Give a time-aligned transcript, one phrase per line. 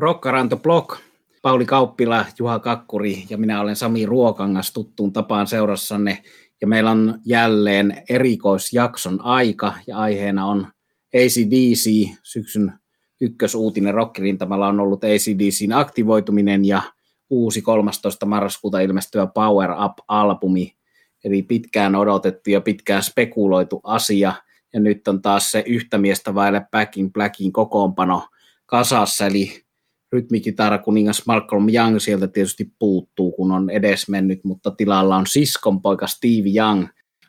[0.00, 0.96] Rokkaranto Blog,
[1.42, 6.22] Pauli Kauppila, Juha Kakkuri ja minä olen Sami Ruokangas tuttuun tapaan seurassanne.
[6.60, 10.66] Ja meillä on jälleen erikoisjakson aika ja aiheena on
[11.14, 12.72] ACDC, syksyn
[13.20, 16.82] ykkösuutinen rockirintamalla on ollut ACDCin aktivoituminen ja
[17.30, 18.26] uusi 13.
[18.26, 20.76] marraskuuta ilmestyvä Power Up-albumi,
[21.24, 24.32] eli pitkään odotettu ja pitkään spekuloitu asia,
[24.72, 28.28] ja nyt on taas se yhtä miestä vaille Back in Blackin kokoonpano
[28.66, 29.69] kasassa, eli
[30.12, 35.82] rytmikitara kuningas Malcolm Young sieltä tietysti puuttuu, kun on edes mennyt, mutta tilalla on siskon
[35.82, 36.86] poika Steve Young,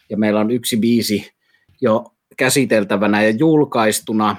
[0.09, 1.31] ja meillä on yksi biisi
[1.81, 2.05] jo
[2.37, 4.35] käsiteltävänä ja julkaistuna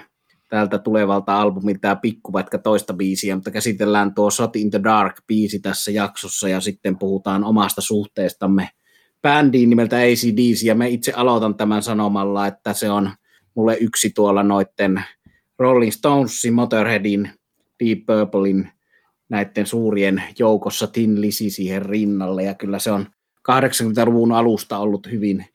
[0.48, 5.90] tältä tulevalta albumilta pikkupätkä toista biisiä, mutta käsitellään tuo Shot in the Dark biisi tässä
[5.90, 8.68] jaksossa ja sitten puhutaan omasta suhteestamme
[9.22, 13.10] bändiin nimeltä ACDC ja me itse aloitan tämän sanomalla, että se on
[13.54, 15.04] mulle yksi tuolla noitten
[15.58, 17.30] Rolling Stonesin, Motorheadin,
[17.84, 18.68] Deep Purplein
[19.28, 22.42] näiden suurien joukossa Tin Lisi siihen rinnalle.
[22.42, 23.06] Ja kyllä se on
[23.50, 25.46] 80-luvun alusta ollut hyvin,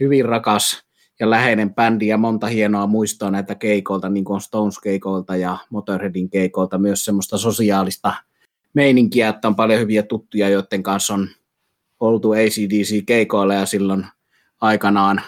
[0.00, 0.86] hyvin rakas
[1.20, 6.78] ja läheinen bändi ja monta hienoa muistoa näitä keikoilta, niin kuin Stones-keikoilta ja Motorheadin keikoilta,
[6.78, 8.14] myös semmoista sosiaalista
[8.74, 11.28] meininkiä, että on paljon hyviä tuttuja, joiden kanssa on
[12.00, 14.06] oltu ACDC-keikoilla ja silloin
[14.60, 15.22] aikanaan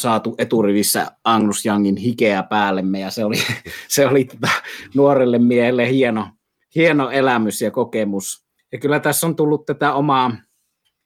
[0.00, 3.36] saatu eturivissä Angus Youngin hikeä päällemme ja se oli,
[3.88, 4.48] se oli tota,
[4.94, 6.28] nuorelle miehelle hieno,
[6.74, 8.44] hieno elämys ja kokemus.
[8.72, 10.36] Ja kyllä tässä on tullut tätä omaa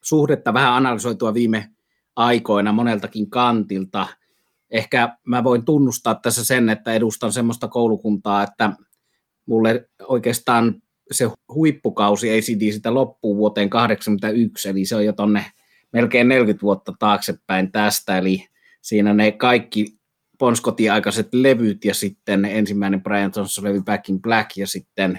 [0.03, 1.70] suhdetta vähän analysoitua viime
[2.17, 4.07] aikoina moneltakin kantilta.
[4.70, 8.70] Ehkä mä voin tunnustaa tässä sen, että edustan semmoista koulukuntaa, että
[9.47, 15.45] mulle oikeastaan se huippukausi ei sitä loppuu vuoteen 81, eli se on jo tonne
[15.92, 18.47] melkein 40 vuotta taaksepäin tästä, eli
[18.87, 19.87] siinä ne kaikki
[20.39, 25.19] Ponskotiaikaiset levyt ja sitten ensimmäinen Brian Johnson-levy Back in Black ja sitten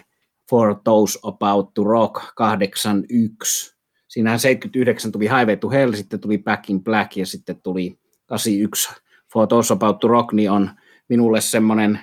[0.50, 3.76] For Those About to Rock 81.
[4.08, 8.90] Siinähän 79 tuli Highway to Hell, sitten tuli Back in Black ja sitten tuli 81
[9.34, 10.70] For Those About to Rock, niin on
[11.10, 12.00] minulle semmoinen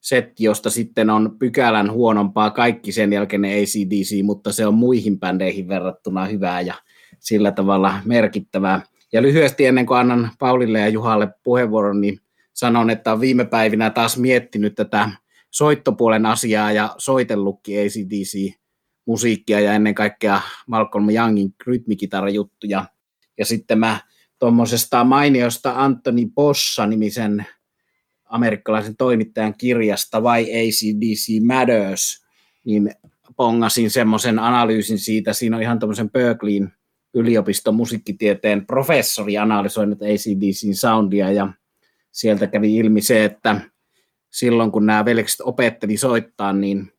[0.00, 5.20] setti, josta sitten on pykälän huonompaa kaikki sen jälkeen ne ACDC, mutta se on muihin
[5.20, 6.74] bändeihin verrattuna hyvää ja
[7.18, 8.82] sillä tavalla merkittävää.
[9.12, 12.20] Ja lyhyesti ennen kuin annan Paulille ja Juhalle puheenvuoron, niin
[12.52, 15.10] sanon, että on viime päivinä taas miettinyt tätä
[15.50, 22.84] soittopuolen asiaa ja soitellutkin ACDC-musiikkia ja ennen kaikkea Malcolm Youngin rytmikitarajuttuja.
[23.38, 24.00] Ja sitten mä
[24.38, 27.46] tuommoisesta mainiosta Anthony Bossa-nimisen
[28.24, 32.26] amerikkalaisen toimittajan kirjasta Why ACDC Matters,
[32.64, 32.94] niin
[33.36, 35.32] pongasin semmoisen analyysin siitä.
[35.32, 36.72] Siinä on ihan tämmöisen Berkeleyin
[37.14, 41.52] yliopiston musiikkitieteen professori analysoinut ACDCin soundia ja
[42.12, 43.60] sieltä kävi ilmi se, että
[44.32, 46.92] silloin kun nämä veljekset opetteli soittaa, niin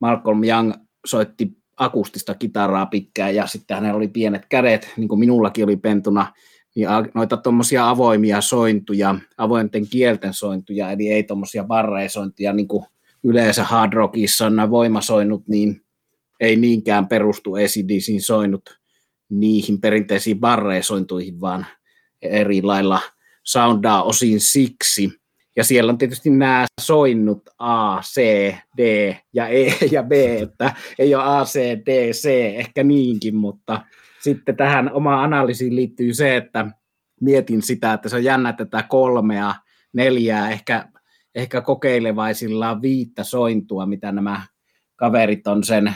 [0.00, 0.72] Malcolm Young
[1.06, 6.32] soitti akustista kitaraa pitkään ja sitten hänellä oli pienet kädet, niin kuin minullakin oli pentuna,
[6.76, 12.84] niin noita tuommoisia avoimia sointuja, avointen kielten sointuja, eli ei tuommoisia barreisointia, niin kuin
[13.24, 15.80] yleensä hard rockissa on nämä voimasoinnut, niin
[16.40, 18.83] ei niinkään perustu ACDCin soinut
[19.30, 21.66] niihin perinteisiin barreisointuihin, vaan
[22.22, 23.00] eri lailla
[23.42, 25.12] soundaa osin siksi.
[25.56, 28.20] Ja siellä on tietysti nämä soinnut A, C,
[28.76, 33.80] D ja E ja B, että ei ole A, C, D, C, ehkä niinkin, mutta
[34.20, 36.66] sitten tähän omaan analyysiin liittyy se, että
[37.20, 39.54] mietin sitä, että se on jännä tätä kolmea,
[39.92, 40.88] neljää, ehkä,
[41.34, 44.42] ehkä kokeilevaisillaan viittä sointua, mitä nämä
[44.96, 45.94] kaverit on sen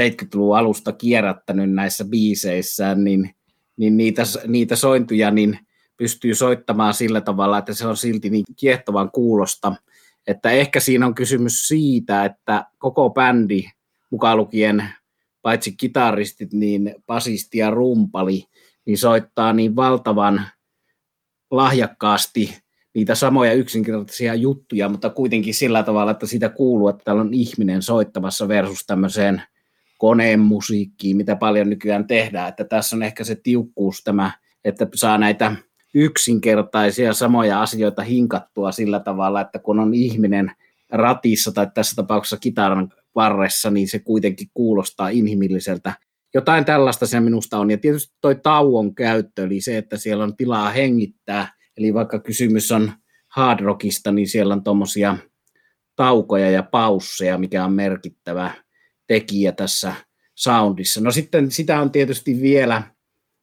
[0.00, 3.34] 70-luvun alusta kierrättänyt näissä biiseissään, niin,
[3.76, 5.58] niin niitä, niitä sointuja niin
[5.96, 9.74] pystyy soittamaan sillä tavalla, että se on silti niin kiehtovan kuulosta,
[10.26, 13.64] että ehkä siinä on kysymys siitä, että koko bändi,
[14.10, 14.84] mukaan lukien
[15.42, 18.44] paitsi kitaristit, niin basisti ja rumpali,
[18.84, 20.46] niin soittaa niin valtavan
[21.50, 22.62] lahjakkaasti
[22.94, 27.82] niitä samoja yksinkertaisia juttuja, mutta kuitenkin sillä tavalla, että sitä kuuluu, että täällä on ihminen
[27.82, 29.42] soittamassa versus tämmöiseen
[30.02, 34.30] koneen musiikkiin, mitä paljon nykyään tehdään, että tässä on ehkä se tiukkuus tämä,
[34.64, 35.56] että saa näitä
[35.94, 40.52] yksinkertaisia samoja asioita hinkattua sillä tavalla, että kun on ihminen
[40.92, 45.92] ratissa tai tässä tapauksessa kitaran varressa, niin se kuitenkin kuulostaa inhimilliseltä.
[46.34, 47.70] Jotain tällaista se minusta on.
[47.70, 51.54] Ja tietysti toi tauon käyttö, eli se, että siellä on tilaa hengittää.
[51.76, 52.92] Eli vaikka kysymys on
[53.28, 55.16] hard rockista, niin siellä on tuommoisia
[55.96, 58.50] taukoja ja pausseja, mikä on merkittävä
[59.12, 59.94] tekijä tässä
[60.34, 61.00] soundissa.
[61.00, 62.82] No sitten sitä on tietysti vielä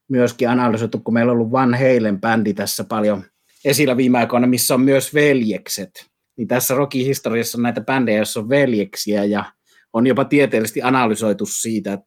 [0.09, 3.23] myöskin analysoitu, kun meillä on ollut Van Halen bändi tässä paljon
[3.65, 6.05] esillä viime aikoina, missä on myös veljekset.
[6.37, 9.43] Niin tässä rockin historiassa on näitä bändejä, joissa on veljeksiä ja
[9.93, 11.99] on jopa tieteellisesti analysoitu siitä,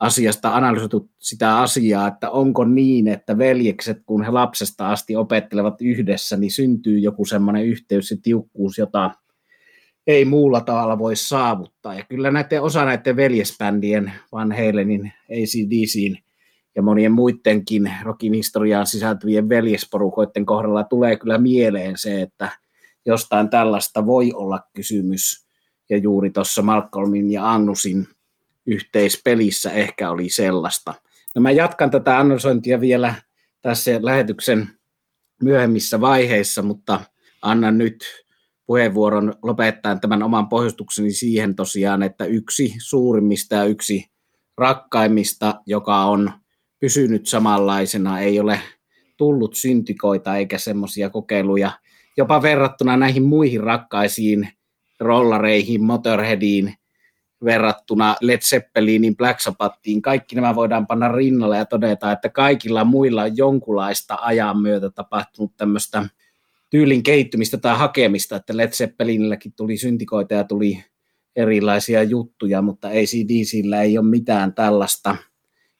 [0.00, 6.36] asiasta analysoitu sitä asiaa, että onko niin, että veljekset, kun he lapsesta asti opettelevat yhdessä,
[6.36, 9.10] niin syntyy joku semmoinen yhteys ja tiukkuus, jota
[10.06, 11.94] ei muulla tavalla voi saavuttaa.
[11.94, 16.18] Ja kyllä näiden, osa näiden veljesbändien, Van Halenin, ACDCin
[16.76, 22.48] ja monien muidenkin rokin historiaan sisältyvien veljesporukoiden kohdalla tulee kyllä mieleen se, että
[23.06, 25.44] jostain tällaista voi olla kysymys.
[25.90, 28.06] Ja juuri tuossa Malcolmin ja Agnusin
[28.66, 30.94] yhteispelissä ehkä oli sellaista.
[31.34, 33.14] No mä jatkan tätä analysointia vielä
[33.62, 34.68] tässä lähetyksen
[35.42, 37.00] myöhemmissä vaiheissa, mutta
[37.42, 38.23] annan nyt
[38.66, 44.06] puheenvuoron lopettaen tämän oman pohjustukseni siihen tosiaan, että yksi suurimmista ja yksi
[44.58, 46.32] rakkaimmista, joka on
[46.80, 48.60] pysynyt samanlaisena, ei ole
[49.16, 51.70] tullut syntikoita eikä semmoisia kokeiluja,
[52.16, 54.48] jopa verrattuna näihin muihin rakkaisiin
[55.00, 56.74] rollareihin, Motorheadiin,
[57.44, 60.02] verrattuna Led Zeppelinin, Black Sabbathiin.
[60.02, 65.56] Kaikki nämä voidaan panna rinnalle ja todeta, että kaikilla muilla on jonkunlaista ajan myötä tapahtunut
[65.56, 66.08] tämmöistä
[66.70, 70.84] tyylin kehittymistä tai hakemista, että Led Zeppelinilläkin tuli syntikoita ja tuli
[71.36, 75.16] erilaisia juttuja, mutta ACDCillä ei ole mitään tällaista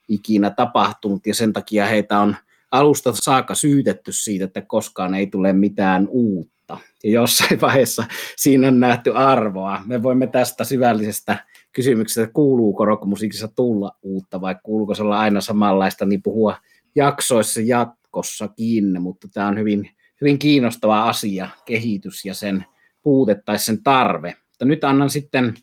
[0.07, 2.35] ikinä tapahtunut ja sen takia heitä on
[2.71, 6.77] alusta saakka syytetty siitä, että koskaan ei tule mitään uutta.
[7.03, 8.03] Ja jossain vaiheessa
[8.37, 9.81] siinä on nähty arvoa.
[9.85, 15.41] Me voimme tästä syvällisestä kysymyksestä, että kuuluuko rockmusiikissa tulla uutta vai kuuluuko se olla aina
[15.41, 16.57] samanlaista, niin puhua
[16.95, 19.89] jaksoissa jatkossakin, mutta tämä on hyvin,
[20.21, 22.65] hyvin kiinnostava asia, kehitys ja sen
[23.01, 24.35] puute tai sen tarve.
[24.49, 25.53] Mutta nyt annan sitten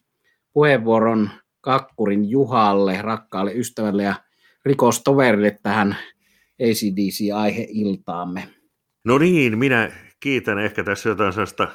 [0.52, 4.14] puheenvuoron Kakkurin Juhalle, rakkaalle ystävälle ja
[4.64, 5.96] rikostoverille tähän
[6.60, 8.48] ACDC-aiheiltaamme.
[9.04, 11.68] No niin, minä kiitän ehkä tässä jotain sellaista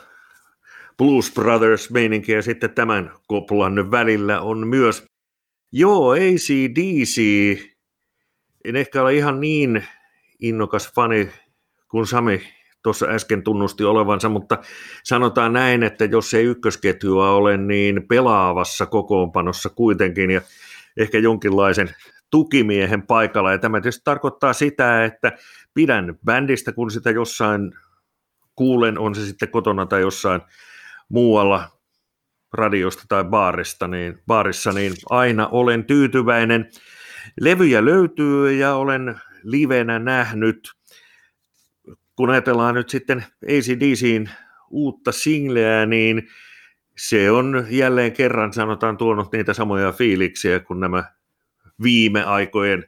[0.98, 5.06] Blues Brothers-meininkiä sitten tämän koplan välillä on myös.
[5.72, 7.22] Joo, ACDC,
[8.66, 9.84] en ehkä ole ihan niin
[10.40, 11.30] innokas fani
[11.92, 14.58] kuin Sami tuossa äsken tunnusti olevansa, mutta
[15.04, 20.42] sanotaan näin, että jos ei ykkösketjua ole, niin pelaavassa kokoonpanossa kuitenkin ja
[20.98, 21.90] ehkä jonkinlaisen
[22.32, 23.52] tukimiehen paikalla.
[23.52, 25.32] Ja tämä tietysti tarkoittaa sitä, että
[25.74, 27.72] pidän bändistä, kun sitä jossain
[28.56, 30.42] kuulen, on se sitten kotona tai jossain
[31.10, 31.70] muualla
[32.54, 36.70] radiosta tai baarista, niin, baarissa, niin aina olen tyytyväinen.
[37.42, 40.77] Levyjä löytyy ja olen livenä nähnyt.
[42.18, 44.30] Kun ajatellaan nyt sitten ACDCin
[44.70, 46.28] uutta singleä, niin
[46.98, 51.04] se on jälleen kerran, sanotaan, tuonut niitä samoja fiiliksiä kuin nämä
[51.84, 52.86] viime aikojen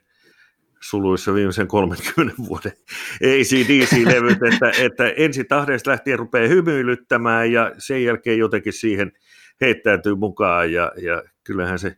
[0.80, 2.72] suluissa viimeisen 30 vuoden
[3.24, 9.12] ACDC-levyt, että, että ensi tahdeista lähtien rupeaa hymyilyttämään ja sen jälkeen jotenkin siihen
[9.62, 11.98] heittäytyy mukaan ja, ja kyllähän se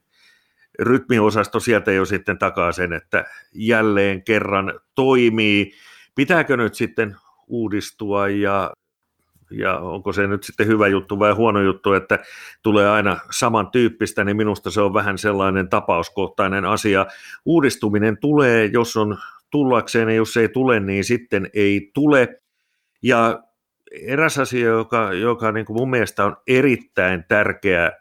[0.79, 5.73] rytmiosasto sieltä jo sitten takaa sen, että jälleen kerran toimii.
[6.15, 7.15] Pitääkö nyt sitten
[7.47, 8.71] uudistua ja
[9.51, 12.19] ja onko se nyt sitten hyvä juttu vai huono juttu, että
[12.63, 17.05] tulee aina samantyyppistä, niin minusta se on vähän sellainen tapauskohtainen asia.
[17.45, 19.17] Uudistuminen tulee, jos on
[19.49, 22.41] tullakseen, ja jos ei tule, niin sitten ei tule.
[23.03, 23.43] Ja
[24.01, 27.91] eräs asia, joka, joka niin kuin mun mielestä on erittäin tärkeä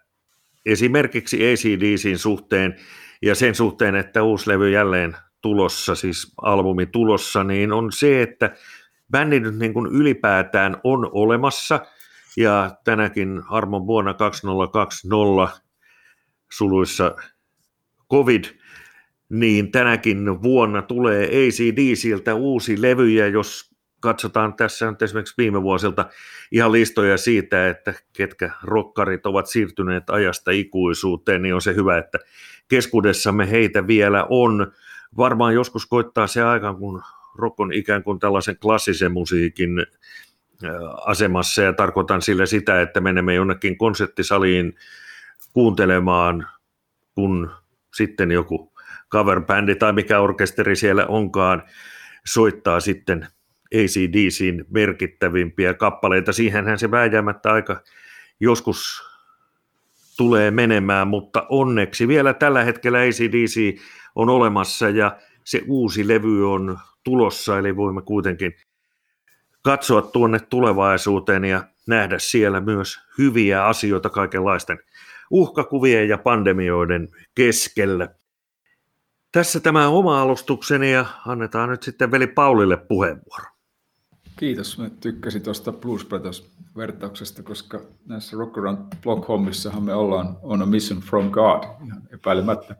[0.66, 2.76] esimerkiksi ACDCin suhteen
[3.22, 8.54] ja sen suhteen, että uusi levy jälleen tulossa, siis albumi tulossa, niin on se, että
[9.10, 11.80] bändi nyt niin kuin ylipäätään on olemassa,
[12.36, 15.60] ja tänäkin armon vuonna 2020
[16.52, 17.16] suluissa
[18.10, 18.44] COVID,
[19.28, 23.70] niin tänäkin vuonna tulee ACDCiltä uusi levy, ja jos
[24.00, 26.08] katsotaan tässä nyt esimerkiksi viime vuosilta
[26.52, 32.18] ihan listoja siitä, että ketkä rokkarit ovat siirtyneet ajasta ikuisuuteen, niin on se hyvä, että
[32.68, 34.72] keskuudessamme heitä vielä on.
[35.16, 37.02] Varmaan joskus koittaa se aika, kun
[37.34, 39.86] rock on ikään kuin tällaisen klassisen musiikin
[41.06, 44.74] asemassa ja tarkoitan sillä sitä, että menemme jonnekin konserttisaliin
[45.52, 46.48] kuuntelemaan,
[47.14, 47.50] kun
[47.94, 48.72] sitten joku
[49.10, 51.62] coverbändi tai mikä orkesteri siellä onkaan
[52.26, 53.26] soittaa sitten
[53.74, 56.32] ACDCin merkittävimpiä kappaleita.
[56.32, 57.82] Siihenhän se vääjäämättä aika
[58.40, 59.09] joskus
[60.20, 63.80] tulee menemään, mutta onneksi vielä tällä hetkellä ACDC
[64.14, 68.54] on olemassa ja se uusi levy on tulossa, eli voimme kuitenkin
[69.62, 74.78] katsoa tuonne tulevaisuuteen ja nähdä siellä myös hyviä asioita kaikenlaisten
[75.30, 78.08] uhkakuvien ja pandemioiden keskellä.
[79.32, 83.44] Tässä tämä oma alustukseni ja annetaan nyt sitten veli Paulille puheenvuoro.
[84.40, 84.78] Kiitos.
[84.78, 91.00] Mä tykkäsin tuosta Blues Brothers-vertauksesta, koska näissä Rock Around Block-hommissahan me ollaan on a mission
[91.00, 92.76] from God, ihan epäilemättä.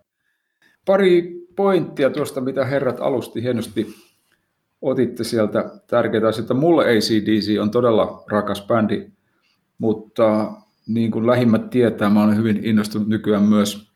[0.86, 3.94] Pari pointtia tuosta, mitä herrat alusti hienosti
[4.82, 6.54] otitte sieltä tärkeitä asioita.
[6.54, 9.10] Mulle ACDC on todella rakas bändi,
[9.78, 10.52] mutta
[10.86, 13.89] niin kuin lähimmät tietää, mä olen hyvin innostunut nykyään myös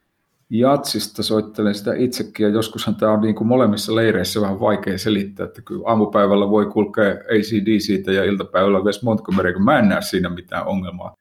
[0.51, 5.47] jatsista, soittelen sitä itsekin, ja joskushan tämä on niin kuin molemmissa leireissä vähän vaikea selittää,
[5.47, 10.29] että kyllä aamupäivällä voi kulkea ACDCtä ja iltapäivällä West Montgomery, kun mä en näe siinä
[10.29, 11.17] mitään ongelmaa.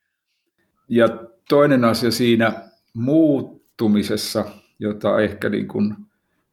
[0.90, 1.08] Ja
[1.50, 2.54] toinen asia siinä
[2.94, 4.46] muuttumisessa,
[4.80, 5.96] jota ehkä niin kuin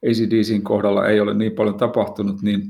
[0.06, 2.62] ACDCin kohdalla ei ole niin paljon tapahtunut, niin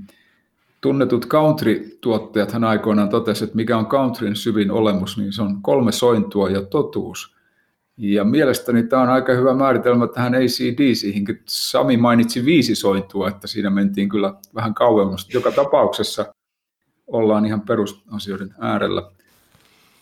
[0.80, 5.92] tunnetut country-tuottajat hän aikoinaan totesivat, että mikä on countryn syvin olemus, niin se on kolme
[5.92, 7.39] sointua ja totuus.
[8.02, 11.24] Ja mielestäni tämä on aika hyvä määritelmä tähän ACDCihin.
[11.44, 15.34] Sami mainitsi viisi sointua, että siinä mentiin kyllä vähän kauemmas.
[15.34, 16.34] Joka tapauksessa
[17.06, 19.02] ollaan ihan perusasioiden äärellä.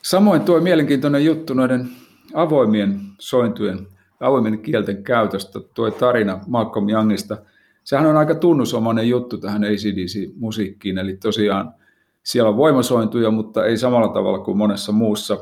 [0.02, 1.88] Samoin tuo mielenkiintoinen juttu noiden
[2.34, 3.88] avoimien sointujen,
[4.20, 7.36] avoimien kielten käytöstä, tuo tarina Malcolm Youngista–
[7.88, 11.74] sehän on aika tunnusomainen juttu tähän ACDC-musiikkiin, eli tosiaan
[12.22, 15.38] siellä on voimasointuja, mutta ei samalla tavalla kuin monessa muussa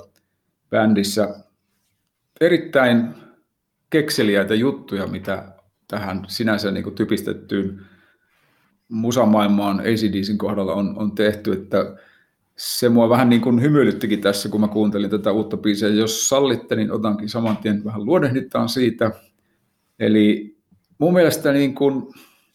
[0.71, 1.35] bändissä.
[2.41, 3.15] Erittäin
[3.91, 5.53] kekseliäitä juttuja, mitä
[5.89, 7.81] tähän sinänsä niin typistettyyn
[8.89, 11.97] musamaailmaan ACDCin kohdalla on, on tehty, että
[12.57, 15.89] se mua vähän niin kuin hymyilyttikin tässä, kun mä kuuntelin tätä uutta biisiä.
[15.89, 19.11] Jos sallitte, niin otankin saman tien vähän luodehdittaan siitä.
[19.99, 20.57] Eli
[20.99, 22.07] mun mielestä niin kuin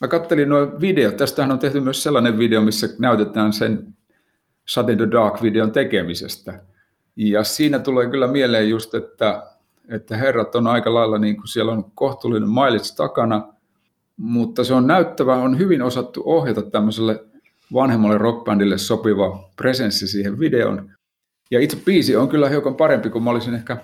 [0.02, 1.18] Mä kattelin nuo videot.
[1.18, 3.94] Tästähän on tehty myös sellainen video, missä näytetään sen
[4.70, 6.64] Shut the Dark-videon tekemisestä.
[7.16, 9.51] Ja siinä tulee kyllä mieleen just, että,
[9.90, 13.54] että herrat on aika lailla, niin kuin siellä on kohtuullinen mileage takana,
[14.18, 17.24] mutta se on näyttävä, on hyvin osattu ohjata tämmöiselle
[17.74, 20.90] vanhemmalle rockbandille sopiva presenssi siihen videon.
[21.52, 23.78] Ja itse biisi on kyllä hiukan parempi kuin mä olisin ehkä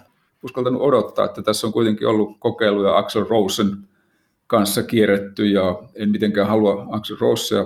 [0.44, 3.78] uskaltanut odottaa, että tässä on kuitenkin ollut kokeiluja Axel Rosen
[4.48, 7.66] kanssa kierretty ja en mitenkään halua Axel Rossia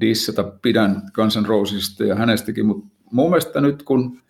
[0.00, 4.20] dissata, pidän Kansan Rosista ja hänestäkin, mutta mun mielestä nyt kun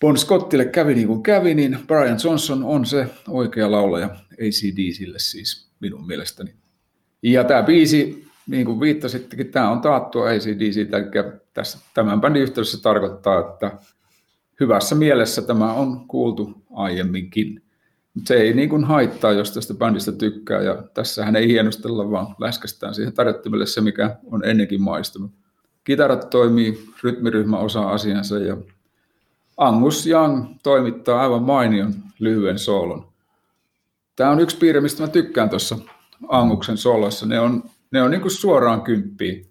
[0.00, 5.70] Bon Scottille kävi niin kuin kävi, niin Brian Johnson on se oikea laulaja ACDCille siis
[5.80, 6.54] minun mielestäni.
[7.22, 12.82] Ja tämä biisi, niin kuin viittasittekin, tämä on taattua ACDC, eli tässä tämän bändin yhteydessä
[12.82, 13.78] tarkoittaa, että
[14.60, 17.62] hyvässä mielessä tämä on kuultu aiemminkin.
[18.24, 22.94] Se ei niin kuin haittaa, jos tästä bändistä tykkää, ja tässähän ei hienostella, vaan läskästään
[22.94, 25.30] siihen tarjottimelle se, mikä on ennenkin maistunut.
[25.84, 28.56] Kitarat toimii, rytmiryhmä osaa asiansa, ja
[29.60, 33.06] Angus Young toimittaa aivan mainion lyhyen soolon.
[34.16, 35.78] Tämä on yksi piirre, mistä mä tykkään tuossa
[36.28, 37.26] Anguksen sooloissa.
[37.26, 39.46] Ne on, ne on niin suoraan kymppiin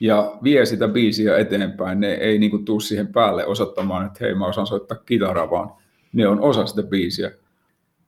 [0.00, 2.00] ja vie sitä biisiä eteenpäin.
[2.00, 5.70] Ne ei niin kuin tuu siihen päälle osoittamaan, että hei mä osaan soittaa kitaraa, vaan
[6.12, 7.30] ne on osa sitä biisiä.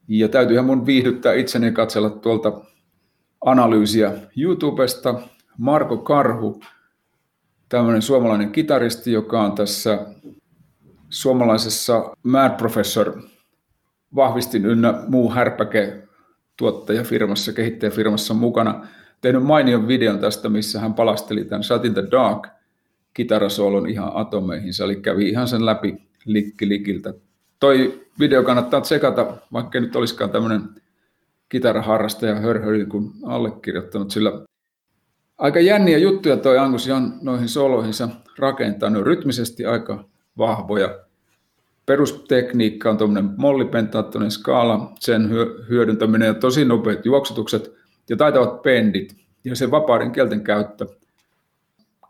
[0.09, 2.53] Ja täytyyhän mun viihdyttää itseni katsella tuolta
[3.45, 5.21] analyysiä YouTubesta.
[5.59, 6.61] Marko Karhu,
[7.69, 10.07] tämmöinen suomalainen kitaristi, joka on tässä
[11.11, 13.23] suomalaisessa Mad Professor
[14.15, 16.03] vahvistin ynnä muu härpäke
[16.57, 18.87] tuottajafirmassa, kehittäjäfirmassa mukana,
[19.21, 22.49] tehnyt mainion videon tästä, missä hän palasteli tämän Shut in the Dark
[23.15, 27.15] kitarasoolon ihan atomeihinsa, eli kävi ihan sen läpi likki likiltä.
[27.61, 30.63] Toi video kannattaa tsekata, vaikka nyt olisikaan tämmöinen
[31.49, 34.33] kitaraharrastaja hörhöri kuin allekirjoittanut, sillä
[35.39, 38.09] aika jänniä juttuja toi Angus Jan noihin soloihinsa
[38.87, 40.05] on rytmisesti aika
[40.39, 40.99] vahvoja.
[41.87, 45.31] Perustekniikka on tuommoinen mollipentaattoinen skaala, sen
[45.69, 47.73] hyödyntäminen ja tosi nopeat juoksutukset
[48.09, 50.87] ja taitavat pendit ja se vapaiden kielten käyttö.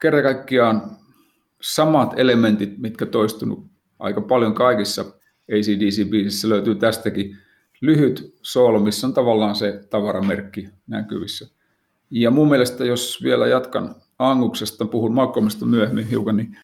[0.01, 0.83] Kerta kaikkiaan
[1.63, 3.67] samat elementit, mitkä toistunut
[3.99, 5.05] aika paljon kaikissa
[5.53, 7.37] ACDC-biisissä löytyy tästäkin
[7.81, 11.49] lyhyt soolo, missä on tavallaan se tavaramerkki näkyvissä.
[12.11, 16.59] Ja mun mielestä, jos vielä jatkan Anguksesta, puhun Malcolmista myöhemmin hiukan, niin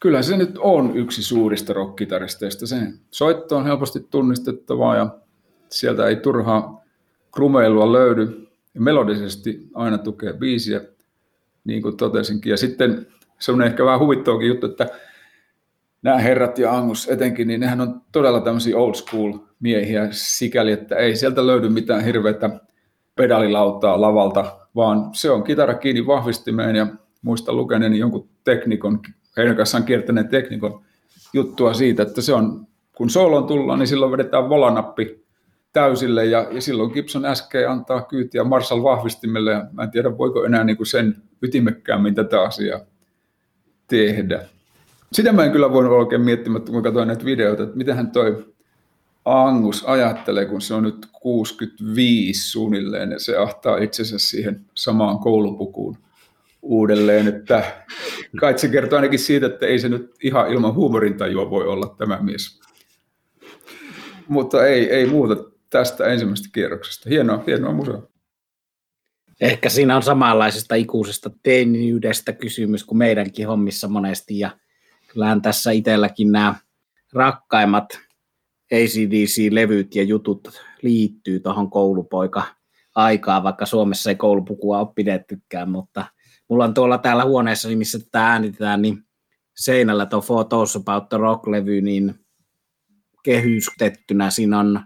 [0.00, 2.66] kyllä se nyt on yksi suurista rockkitaristeista.
[2.66, 5.18] Sen soitto on helposti tunnistettavaa ja
[5.68, 6.84] sieltä ei turhaa
[7.34, 8.48] krumeilua löydy.
[8.74, 10.80] Ja melodisesti aina tukee biisiä,
[11.64, 12.50] niin kuin totesinkin.
[12.50, 13.06] Ja sitten
[13.38, 14.88] semmoinen ehkä vähän huvittavakin juttu, että
[16.02, 20.96] nämä herrat ja Angus etenkin, niin nehän on todella tämmöisiä old school miehiä sikäli, että
[20.96, 22.50] ei sieltä löydy mitään hirveätä
[23.14, 26.86] pedalilautaa lavalta, vaan se on kitara kiinni vahvistimeen ja
[27.22, 29.02] muista lukeneeni jonkun teknikon,
[29.36, 30.82] heidän kanssaan kiertäneen teknikon
[31.32, 32.66] juttua siitä, että se on,
[32.96, 35.26] kun sooloon tullaan, niin silloin vedetään volanappi
[35.72, 40.44] täysille ja, ja silloin Gibson SK antaa kyytiä Marshall vahvistimelle ja mä en tiedä voiko
[40.44, 42.80] enää niin kuin sen ytimekkäämmin tätä asiaa
[43.88, 44.44] tehdä.
[45.12, 48.46] Sitä mä en kyllä voinut oikein miettimättä, kun katsoin näitä videoita, että mitähän toi
[49.24, 55.98] Angus ajattelee, kun se on nyt 65 suunnilleen ja se ahtaa itsensä siihen samaan koulupukuun
[56.66, 57.84] uudelleen, että
[58.40, 62.18] kai se kertoo ainakin siitä, että ei se nyt ihan ilman huumorintajua voi olla tämä
[62.22, 62.60] mies.
[64.28, 65.36] Mutta ei, ei muuta
[65.70, 67.08] tästä ensimmäisestä kierroksesta.
[67.08, 68.08] Hienoa, hienoa museo.
[69.40, 74.38] Ehkä siinä on samanlaisesta ikuisesta teiniydestä kysymys kuin meidänkin hommissa monesti.
[74.38, 74.50] Ja
[75.08, 76.54] kyllähän tässä itselläkin nämä
[77.12, 77.98] rakkaimmat
[78.72, 82.42] ACDC-levyt ja jutut liittyy tuohon koulupoika
[82.94, 86.04] aikaan, vaikka Suomessa ei koulupukua ole pidettykään, mutta
[86.48, 89.04] mulla on tuolla täällä huoneessa, missä tätä äänitetään, niin
[89.56, 92.14] seinällä tuo Photos About the Rock-levy, niin
[93.22, 94.80] kehystettynä siinä on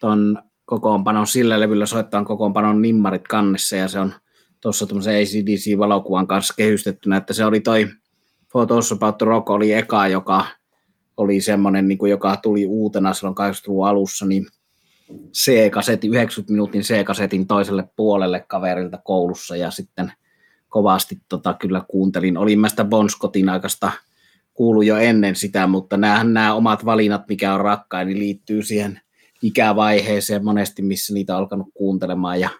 [0.00, 4.12] ton kokoonpanon sillä levyllä soittaa kokoonpanon nimmarit kannessa ja se on
[4.60, 7.88] tuossa tuommoisen ACDC-valokuvan kanssa kehystettynä, että se oli toi
[8.52, 10.46] Photos About the Rock oli eka, joka
[11.16, 14.46] oli semmoinen, niin kuin, joka tuli uutena silloin 80-luvun alussa, niin
[15.32, 20.12] C-kasetin, 90 minuutin C-kasetin toiselle puolelle kaverilta koulussa ja sitten
[20.74, 22.36] kovasti tota, kyllä kuuntelin.
[22.36, 23.92] Olin mä sitä Bon Scottin aikaista
[24.54, 29.00] kuulu jo ennen sitä, mutta nämä, nämä omat valinnat, mikä on rakkain, niin liittyy siihen
[29.42, 32.50] ikävaiheeseen monesti, missä niitä on alkanut kuuntelemaan ja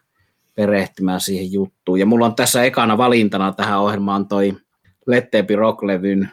[0.55, 2.01] perehtymään siihen juttuun.
[2.01, 4.57] Ja mulla on tässä ekana valintana tähän ohjelmaan toi
[5.07, 6.29] Letteepi Rock-levyn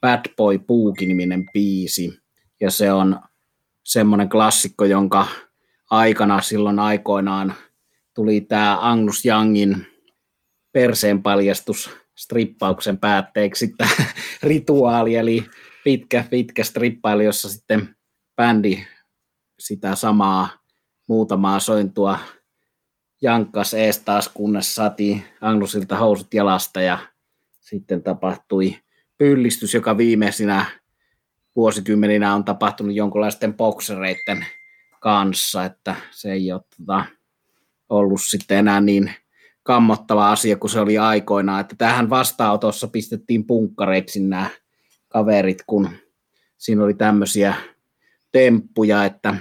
[0.00, 2.18] Bad Boy Puuki-niminen biisi.
[2.60, 3.20] Ja se on
[3.84, 5.26] semmoinen klassikko, jonka
[5.90, 7.54] aikana silloin aikoinaan
[8.14, 9.89] tuli tämä Angus Youngin
[10.72, 13.74] perseen paljastus strippauksen päätteeksi.
[13.78, 13.90] Tämä
[14.42, 15.46] rituaali, eli
[15.84, 17.96] pitkä, pitkä strippailu, jossa sitten
[18.36, 18.86] bändi
[19.58, 20.48] sitä samaa
[21.06, 22.18] muutamaa sointua.
[23.22, 26.98] Jankkas ees taas, kunnes saatiin Anglusilta housut jalasta ja
[27.60, 28.76] sitten tapahtui
[29.18, 30.66] pyllistys, joka viimeisinä
[31.56, 34.46] vuosikymmeninä on tapahtunut jonkinlaisten boksereiden
[35.00, 37.04] kanssa, että se ei ole tota,
[37.88, 39.14] ollut sitten enää niin
[39.62, 41.60] kammottava asia kuin se oli aikoinaan.
[41.60, 44.50] Että tähän vastaanotossa pistettiin punkkareiksi nämä
[45.08, 45.90] kaverit, kun
[46.58, 47.54] siinä oli tämmöisiä
[48.32, 49.34] temppuja, että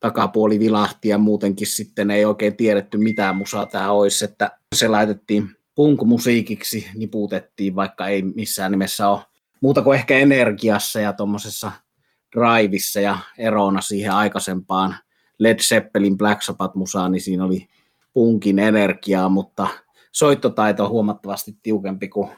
[0.00, 5.56] takapuoli vilahti ja muutenkin sitten ei oikein tiedetty mitään musaa tämä olisi, että se laitettiin
[5.74, 9.20] punkumusiikiksi, niputettiin, vaikka ei missään nimessä ole
[9.60, 11.72] muuta kuin ehkä energiassa ja tuommoisessa
[12.36, 14.96] driveissa ja erona siihen aikaisempaan
[15.38, 17.68] Led Zeppelin Black Sabbath-musaan, niin siinä oli
[18.12, 19.66] punkin energiaa, mutta
[20.12, 22.30] soittotaito on huomattavasti tiukempi kuin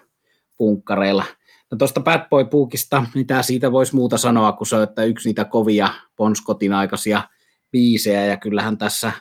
[0.58, 1.24] punkkareilla.
[1.70, 5.28] No tuosta Bad Boy Puukista, mitä siitä voisi muuta sanoa, kun se on että yksi
[5.28, 7.22] niitä kovia Bon Scottin aikaisia
[7.70, 9.12] biisejä, ja kyllähän tässä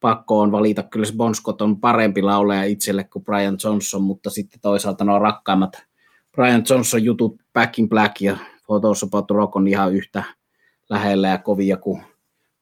[0.00, 4.30] pakko on valita, kyllä se Bon Scott on parempi lauleja itselle kuin Brian Johnson, mutta
[4.30, 5.72] sitten toisaalta nuo rakkaimmat
[6.32, 10.22] Brian Johnson jutut Back in Black ja Photos About Rock on ihan yhtä
[10.90, 12.02] lähellä ja kovia kuin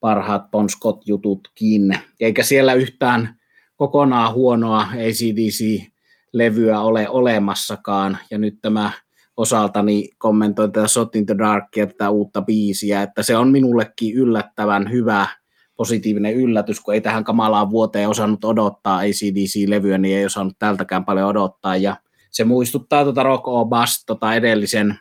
[0.05, 1.99] parhaat Bon Scott-jututkin.
[2.19, 3.35] Eikä siellä yhtään
[3.75, 8.17] kokonaan huonoa ACDC-levyä ole olemassakaan.
[8.31, 8.91] Ja nyt tämä
[9.37, 14.91] osaltani kommentoin tätä Shot in the Darkia, tätä uutta biisiä, että se on minullekin yllättävän
[14.91, 15.27] hyvä
[15.75, 21.27] positiivinen yllätys, kun ei tähän kamalaan vuoteen osannut odottaa ACDC-levyä, niin ei osannut tältäkään paljon
[21.27, 21.77] odottaa.
[21.77, 21.95] Ja
[22.31, 24.99] se muistuttaa tuota Rock O Bust, tota edellisen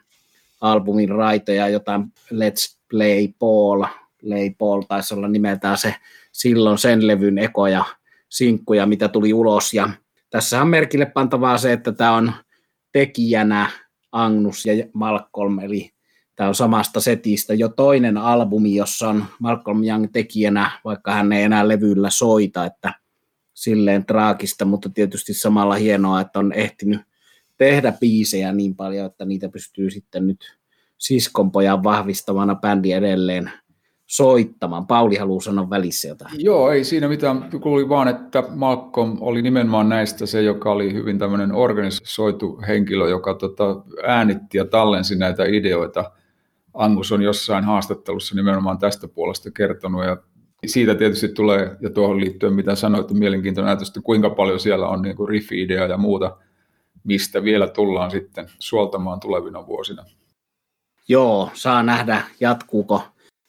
[0.61, 3.85] albumin raitoja, jotain Let's Play Paul
[4.25, 5.95] Lay Paul taisi olla nimeltään se
[6.33, 7.85] silloin sen levyn ekoja
[8.29, 9.75] sinkkuja, mitä tuli ulos.
[9.75, 9.91] Ja
[10.31, 12.33] tässä on merkille pantavaa se, että tämä on
[12.93, 13.71] tekijänä
[14.13, 15.91] Agnus ja Malcolm, eli
[16.37, 21.43] tämä on samasta setistä jo toinen albumi, jossa on Malcolm Young tekijänä, vaikka hän ei
[21.43, 22.95] enää levyllä soita, että
[23.55, 27.01] silleen traagista, mutta tietysti samalla hienoa, että on ehtinyt
[27.57, 30.59] tehdä biisejä niin paljon, että niitä pystyy sitten nyt
[30.99, 33.51] siskonpojan vahvistavana bändi edelleen
[34.07, 34.87] soittamaan.
[34.87, 36.45] Pauli haluaa sanoa välissä jotain.
[36.45, 37.51] Joo, ei siinä mitään.
[37.63, 43.35] Kuuli vaan, että Malcolm oli nimenomaan näistä se, joka oli hyvin tämmöinen organisoitu henkilö, joka
[43.35, 46.11] tota, äänitti ja tallensi näitä ideoita.
[46.75, 50.17] Angus on jossain haastattelussa nimenomaan tästä puolesta kertonut ja
[50.67, 55.03] siitä tietysti tulee, ja tuohon liittyen mitä sanoit, mielenkiintoinen ajatus, että kuinka paljon siellä on
[55.03, 56.37] niin rifi-idea ja muuta,
[57.05, 60.05] mistä vielä tullaan sitten suoltamaan tulevina vuosina.
[61.09, 63.03] Joo, saa nähdä, jatkuuko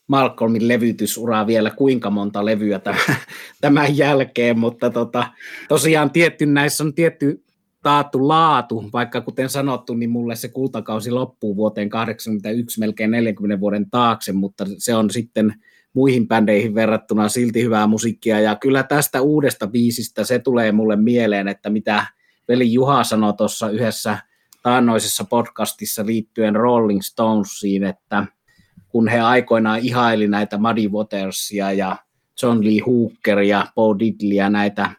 [0.08, 2.80] Malcolmin levytysuraa vielä kuinka monta levyä
[3.62, 5.28] tämän jälkeen, mutta tota,
[5.68, 7.44] tosiaan tietty näissä on tietty
[7.84, 13.90] taattu laatu, vaikka kuten sanottu, niin mulle se kultakausi loppuu vuoteen 81 melkein 40 vuoden
[13.90, 15.54] taakse, mutta se on sitten
[15.94, 21.48] muihin bändeihin verrattuna silti hyvää musiikkia, ja kyllä tästä uudesta biisistä se tulee mulle mieleen,
[21.48, 22.06] että mitä
[22.48, 24.18] veli Juha sanoi tuossa yhdessä
[24.64, 28.26] taannoisessa podcastissa liittyen Rolling Stonesiin, että
[28.96, 31.98] kun he aikoinaan ihaili näitä Muddy Watersia ja
[32.42, 34.90] John Lee Hookeria, Bo Diddleya, näitä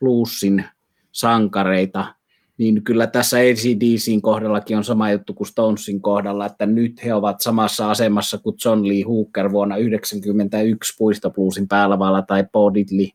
[0.00, 0.64] bluesin
[1.12, 2.14] sankareita,
[2.58, 7.40] niin kyllä tässä ACDCin kohdallakin on sama juttu kuin Stonesin kohdalla, että nyt he ovat
[7.40, 13.08] samassa asemassa kuin John Lee Hooker vuonna 1991 puistobluesin päälavalla tai Bo Diddley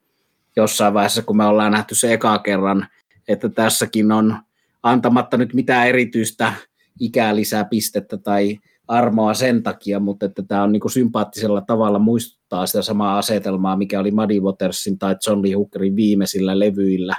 [0.55, 2.87] jossain vaiheessa, kun me ollaan nähty se eka kerran,
[3.27, 4.37] että tässäkin on
[4.83, 6.53] antamatta nyt mitään erityistä
[6.99, 11.99] ikää lisää pistettä tai armoa sen takia, mutta että tämä on niin kuin sympaattisella tavalla
[11.99, 17.15] muistuttaa sitä samaa asetelmaa, mikä oli Muddy Watersin tai John Lee Hookerin viimeisillä levyillä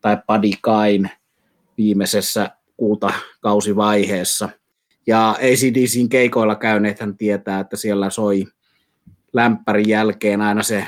[0.00, 1.10] tai Buddy Kain
[1.78, 4.48] viimeisessä kultakausivaiheessa.
[5.06, 8.44] Ja ACDCin keikoilla käyneethän tietää, että siellä soi
[9.32, 10.84] lämpärin jälkeen aina se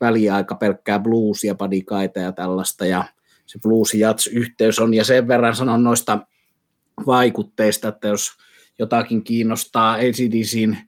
[0.00, 3.04] väliaika pelkkää bluesia, padikaita ja tällaista, ja
[3.46, 6.18] se blues jats yhteys on, ja sen verran sanon noista
[7.06, 8.30] vaikutteista, että jos
[8.82, 9.92] jotakin kiinnostaa.
[9.94, 10.78] ACDCin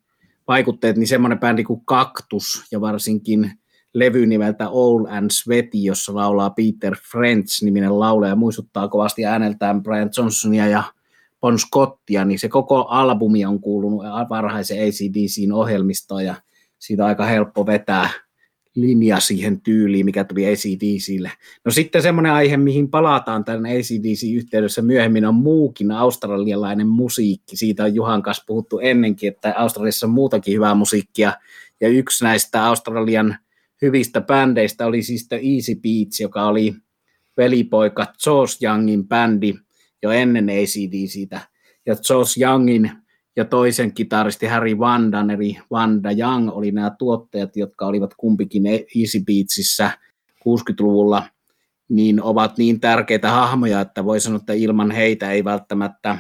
[0.49, 3.51] vaikutteet, niin semmoinen bändi kuin Kaktus, ja varsinkin
[3.95, 10.67] levy nimeltä Old and Sweaty, jossa laulaa Peter French-niminen laulaja, muistuttaa kovasti ääneltään Brian Johnsonia
[10.67, 10.83] ja
[11.41, 16.35] Bon Scottia, niin se koko albumi on kuulunut varhaisen ACDCin ohjelmistoon, ja
[16.79, 18.11] siitä on aika helppo vetää
[18.75, 21.33] linja siihen tyyliin, mikä tuli ACDCille.
[21.65, 27.57] No sitten semmoinen aihe, mihin palataan tämän ACDC-yhteydessä myöhemmin, on muukin australialainen musiikki.
[27.57, 31.33] Siitä on Juhan kanssa puhuttu ennenkin, että Australiassa on muutakin hyvää musiikkia,
[31.81, 33.39] ja yksi näistä Australian
[33.83, 36.75] hyvistä bändeistä oli siis The Easy Beats, joka oli
[37.37, 39.55] velipoika Josh Youngin bändi
[40.03, 41.41] jo ennen ACDCtä.
[41.87, 42.91] Ja Josh Youngin
[43.37, 49.21] ja toisen kitaristi Harry Vandan, eli Vanda Young, oli nämä tuottajat, jotka olivat kumpikin Easy
[49.27, 49.91] Beatsissä
[50.31, 51.23] 60-luvulla,
[51.89, 56.19] niin ovat niin tärkeitä hahmoja, että voi sanoa, että ilman heitä ei välttämättä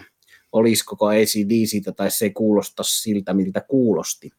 [0.52, 4.30] olisi koko ACDCtä tai se ei kuulosta siltä, miltä kuulosti.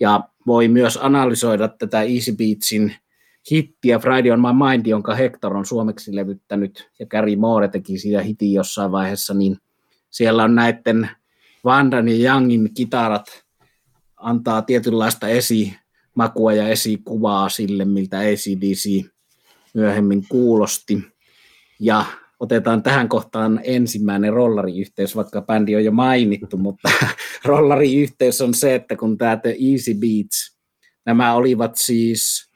[0.00, 2.94] Ja voi myös analysoida tätä Easy Beatsin
[3.50, 8.22] hittiä Friday on My Mind, jonka Hector on suomeksi levyttänyt, ja Gary Moore teki siitä
[8.22, 9.56] hitin jossain vaiheessa, niin
[10.10, 11.10] siellä on näiden
[11.64, 13.44] Vandan ja Youngin kitarat
[14.16, 19.04] antaa tietynlaista esimakua ja esikuvaa sille, miltä ACDC
[19.74, 20.98] myöhemmin kuulosti.
[21.80, 22.04] Ja
[22.40, 26.90] otetaan tähän kohtaan ensimmäinen rollariyhteys, vaikka bändi on jo mainittu, mutta
[27.44, 30.58] rollariyhteys on se, että kun tämä The Easy Beats,
[31.06, 32.50] nämä olivat siis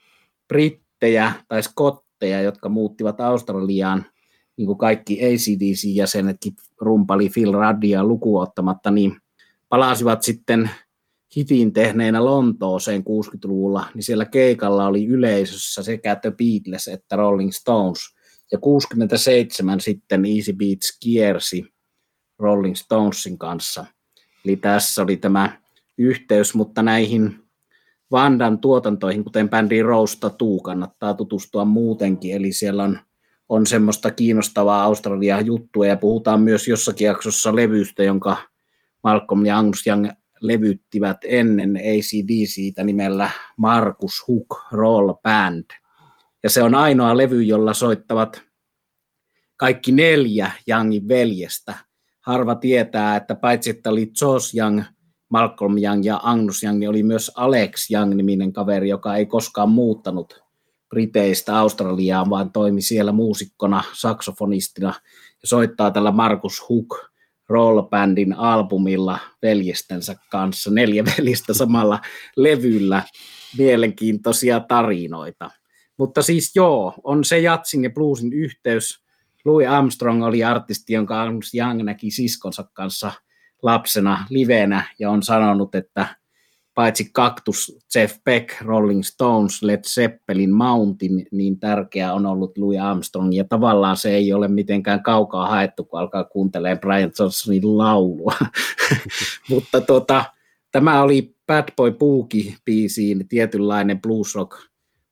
[0.48, 4.06] brittejä tai skotteja, jotka muuttivat Australiaan–
[4.58, 9.16] niin kuin kaikki ACDC-jäsenetkin, rumpali Phil Ruddia lukuottamatta, niin
[9.68, 10.70] palasivat sitten
[11.36, 17.98] hitin tehneenä Lontooseen 60-luvulla, niin siellä keikalla oli yleisössä sekä The Beatles että Rolling Stones.
[18.52, 21.64] Ja 67 sitten Easy Beats kiersi
[22.38, 23.86] Rolling Stonesin kanssa.
[24.44, 25.60] Eli tässä oli tämä
[25.98, 27.42] yhteys, mutta näihin
[28.10, 32.36] Vandan tuotantoihin, kuten bändi Rose Tattoo, kannattaa tutustua muutenkin.
[32.36, 32.98] Eli siellä on
[33.48, 38.36] on semmoista kiinnostavaa Australia juttua ja puhutaan myös jossakin jaksossa levystä, jonka
[39.04, 40.08] Malcolm ja Angus Young
[40.40, 45.64] levyttivät ennen ACDCtä nimellä Markus Hook Roll Band.
[46.42, 48.42] Ja se on ainoa levy, jolla soittavat
[49.56, 51.74] kaikki neljä Youngin veljestä.
[52.20, 54.82] Harva tietää, että paitsi että oli Josh Young,
[55.28, 60.47] Malcolm Young ja Angus Young, niin oli myös Alex Young-niminen kaveri, joka ei koskaan muuttanut
[60.88, 64.94] Briteistä Australiaan, vaan toimi siellä muusikkona, saksofonistina
[65.42, 67.08] ja soittaa tällä Markus Hook
[67.48, 72.00] rollbandin albumilla veljestensä kanssa, neljä veljestä samalla
[72.36, 73.02] levyllä,
[73.58, 75.50] mielenkiintoisia tarinoita.
[75.96, 79.02] Mutta siis joo, on se jatsin ja bluesin yhteys.
[79.44, 83.12] Louis Armstrong oli artisti, jonka Angus Young näki siskonsa kanssa
[83.62, 86.16] lapsena livenä ja on sanonut, että
[86.78, 93.34] paitsi Cactus, Jeff Beck, Rolling Stones, Led Zeppelin, Mountain, niin tärkeä on ollut Louis Armstrong,
[93.34, 98.34] ja tavallaan se ei ole mitenkään kaukaa haettu, kun alkaa kuuntelemaan Brian Johnsonin laulua.
[99.50, 100.24] Mutta tota,
[100.72, 104.52] tämä oli Bad Boy Boogie biisiin tietynlainen blues rock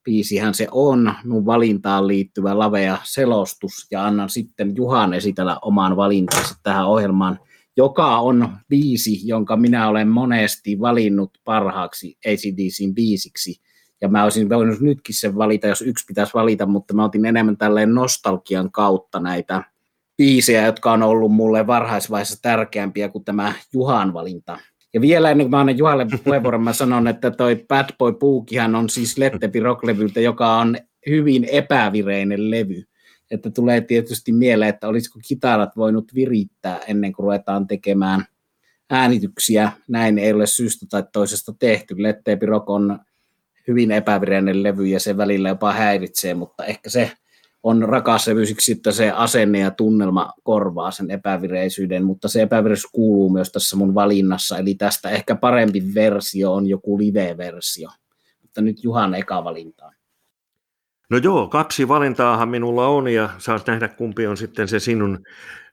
[0.05, 6.55] biisihän se on, mun valintaan liittyvä lavea selostus, ja annan sitten Juhan esitellä oman valintansa
[6.63, 7.39] tähän ohjelmaan
[7.77, 13.61] joka on biisi, jonka minä olen monesti valinnut parhaaksi ACDCin biisiksi.
[14.01, 17.57] Ja mä olisin voinut nytkin sen valita, jos yksi pitäisi valita, mutta mä otin enemmän
[17.57, 19.65] tälleen nostalgian kautta näitä
[20.17, 24.59] biisejä, jotka on ollut mulle varhaisvaiheessa tärkeämpiä kuin tämä Juhan valinta.
[24.95, 28.75] Ja vielä ennen kuin mä annan Juhalle puheenvuoron, mä sanon, että toi Bad Boy Bookihan
[28.75, 30.77] on siis Lettepi rocklevyltä, joka on
[31.09, 32.83] hyvin epävireinen levy.
[33.31, 38.25] Että tulee tietysti mieleen, että olisiko kitarat voinut virittää ennen kuin ruvetaan tekemään
[38.91, 39.73] äänityksiä.
[39.89, 41.95] Näin ei ole syystä tai toisesta tehty.
[42.03, 42.99] Letteepi Rock on
[43.69, 47.13] hyvin epävireinen levy ja se välillä jopa häiritsee, mutta ehkä se
[47.63, 52.91] on rakas levy siksi, että se asenne ja tunnelma korvaa sen epävireisyyden, mutta se epävireisyys
[52.93, 57.89] kuuluu myös tässä mun valinnassa, eli tästä ehkä parempi versio on joku live-versio.
[58.43, 59.96] Mutta nyt Juhan eka valintaan.
[61.11, 65.19] No joo, kaksi valintaahan minulla on ja saat nähdä kumpi on sitten se sinun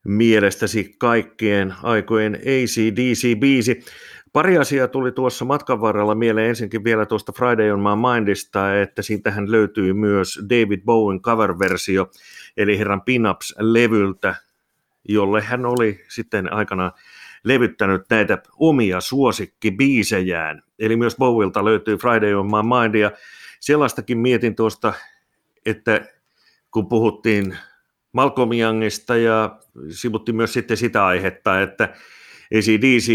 [0.03, 3.85] mielestäsi kaikkien aikojen ACDC-biisi.
[4.33, 9.01] Pari asiaa tuli tuossa matkan varrella mieleen ensinkin vielä tuosta Friday on My Mindista, että
[9.01, 12.11] siitähän löytyy myös David Bowen cover-versio,
[12.57, 14.35] eli herran Pinups-levyltä,
[15.09, 16.91] jolle hän oli sitten aikana
[17.43, 20.63] levyttänyt näitä omia suosikkibiisejään.
[20.79, 23.11] Eli myös Bowilta löytyy Friday on My Mind, ja
[23.59, 24.93] sellaistakin mietin tuosta,
[25.65, 26.05] että
[26.71, 27.57] kun puhuttiin
[28.11, 31.83] Malcolm Youngista ja sivuttiin myös sitten sitä aihetta, että
[32.55, 33.09] ACDC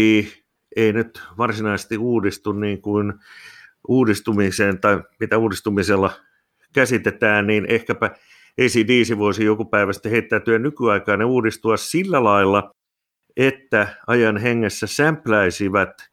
[0.75, 3.13] ei nyt varsinaisesti uudistu niin kuin
[3.87, 6.11] uudistumiseen tai mitä uudistumisella
[6.73, 8.11] käsitetään, niin ehkäpä
[8.61, 12.71] ACDC voisi joku päivä sitten heittäytyä nykyaikaan ja uudistua sillä lailla,
[13.37, 16.09] että ajan hengessä sämpläisivät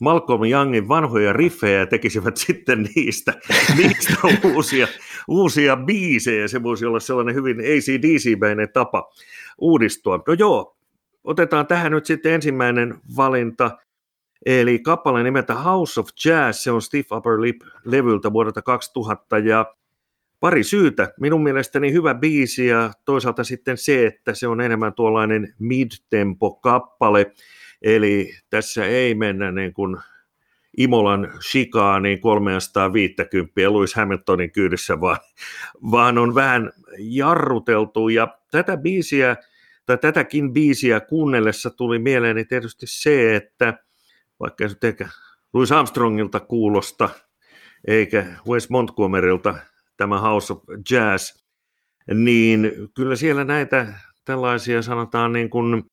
[0.00, 3.34] Malcolm Youngin vanhoja riffejä ja tekisivät sitten niistä,
[3.76, 4.14] niistä
[4.54, 4.88] uusia,
[5.28, 6.48] uusia biisejä.
[6.48, 9.10] Se voisi olla sellainen hyvin ACDC-mäinen tapa
[9.58, 10.22] uudistua.
[10.26, 10.76] No joo,
[11.24, 13.78] otetaan tähän nyt sitten ensimmäinen valinta.
[14.46, 19.74] Eli kappale nimeltä House of Jazz, se on Stiff Upper Lip-levyltä vuodelta 2000 ja
[20.40, 21.12] pari syytä.
[21.20, 27.32] Minun mielestäni hyvä biisi ja toisaalta sitten se, että se on enemmän tuollainen mid-tempo-kappale,
[27.82, 29.96] eli tässä ei mennä niin kuin
[30.76, 35.18] Imolan shikaaniin 350 Lewis Hamiltonin kyydissä, vaan,
[35.90, 38.08] vaan on vähän jarruteltu.
[38.08, 39.36] Ja tätä biisiä
[39.86, 43.74] tai tätäkin biisiä kuunnellessa tuli mieleeni tietysti se, että
[44.40, 45.08] vaikka ei ehkä
[45.52, 47.08] Louis Armstrongilta kuulosta,
[47.86, 49.54] eikä Wes Montgomerylta
[49.96, 51.42] tämä House of Jazz,
[52.14, 55.84] niin kyllä siellä näitä tällaisia sanotaan niin kuin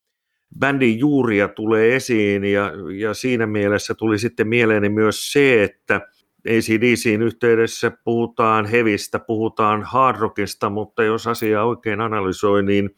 [0.59, 6.01] bändin juuria tulee esiin ja, ja siinä mielessä tuli sitten mieleeni myös se, että
[6.47, 12.89] ACDCin yhteydessä puhutaan hevistä, puhutaan hard rockista, mutta jos asia oikein analysoi, niin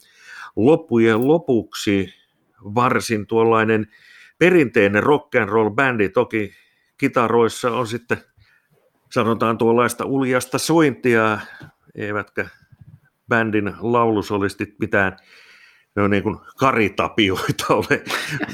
[0.55, 2.13] loppujen lopuksi
[2.63, 3.87] varsin tuollainen
[4.39, 6.51] perinteinen rock and roll bändi, toki
[6.97, 8.17] kitaroissa on sitten
[9.11, 11.39] sanotaan tuollaista uljasta sointia,
[11.95, 12.49] eivätkä
[13.27, 15.17] bändin laulusolistit mitään
[15.97, 18.03] ne on niin kuin karitapioita ole,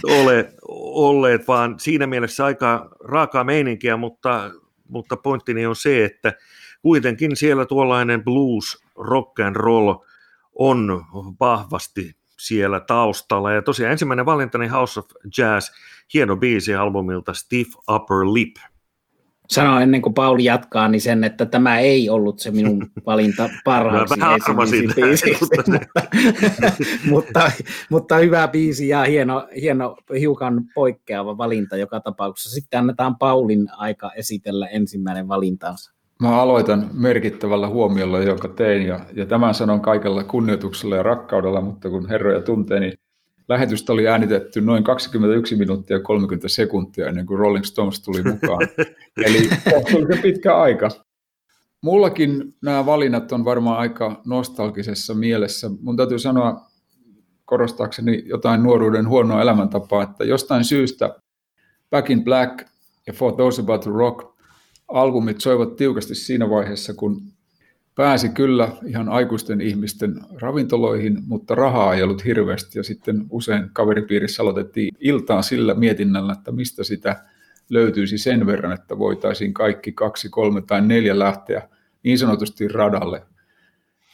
[0.07, 0.49] ole
[0.93, 4.51] olleet, vaan siinä mielessä aika raakaa meininkiä, mutta,
[4.89, 6.33] mutta pointtini on se, että
[6.81, 9.93] kuitenkin siellä tuollainen blues, rock and roll
[10.55, 11.03] on
[11.39, 13.51] vahvasti siellä taustalla.
[13.51, 15.05] Ja tosiaan ensimmäinen valintani House of
[15.37, 15.69] Jazz,
[16.13, 18.55] hieno biisi albumilta Stiff Upper Lip.
[19.53, 24.15] Sano ennen kuin Pauli jatkaa, niin sen, että tämä ei ollut se minun valinta parhaaksi
[24.95, 25.71] biisiksi, mutta,
[27.09, 27.51] mutta,
[27.89, 32.55] mutta, hyvä biisi ja hieno, hieno, hiukan poikkeava valinta joka tapauksessa.
[32.55, 35.93] Sitten annetaan Paulin aika esitellä ensimmäinen valintansa.
[36.21, 41.89] Mä aloitan merkittävällä huomiolla, jonka tein, ja, ja tämän sanon kaikella kunnioituksella ja rakkaudella, mutta
[41.89, 42.93] kun herroja tuntee, niin
[43.53, 48.67] lähetystä oli äänitetty noin 21 minuuttia 30 sekuntia ennen kuin Rolling Stones tuli mukaan.
[49.25, 50.89] Eli kohtuullisen pitkä aika.
[51.81, 55.69] Mullakin nämä valinnat on varmaan aika nostalgisessa mielessä.
[55.81, 56.67] Mun täytyy sanoa
[57.45, 61.15] korostaakseni jotain nuoruuden huonoa elämäntapaa, että jostain syystä
[61.89, 62.67] Back in Black
[63.07, 64.35] ja For Those About to Rock
[64.87, 67.21] albumit soivat tiukasti siinä vaiheessa, kun
[67.95, 74.43] pääsi kyllä ihan aikuisten ihmisten ravintoloihin, mutta rahaa ei ollut hirveästi ja sitten usein kaveripiirissä
[74.43, 77.23] aloitettiin iltaa sillä mietinnällä, että mistä sitä
[77.69, 81.69] löytyisi sen verran, että voitaisiin kaikki kaksi, kolme tai neljä lähteä
[82.03, 83.23] niin sanotusti radalle.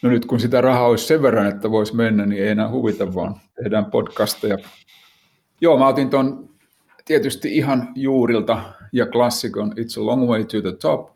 [0.02, 3.14] No nyt kun sitä rahaa olisi sen verran, että voisi mennä, niin ei enää huvita,
[3.14, 4.58] vaan tehdään podcasteja.
[5.62, 6.50] Joo, mä otin ton
[7.06, 8.64] tietysti ihan juurilta
[8.94, 11.10] ja klassikon It's a long way to the top,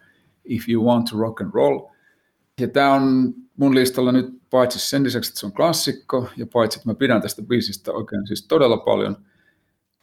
[0.46, 1.93] If you want to rock and roll.
[2.62, 6.80] Ja tämä on mun listalla nyt paitsi sen lisäksi, että se on klassikko, ja paitsi,
[6.80, 9.18] että mä pidän tästä biisistä oikein siis todella paljon,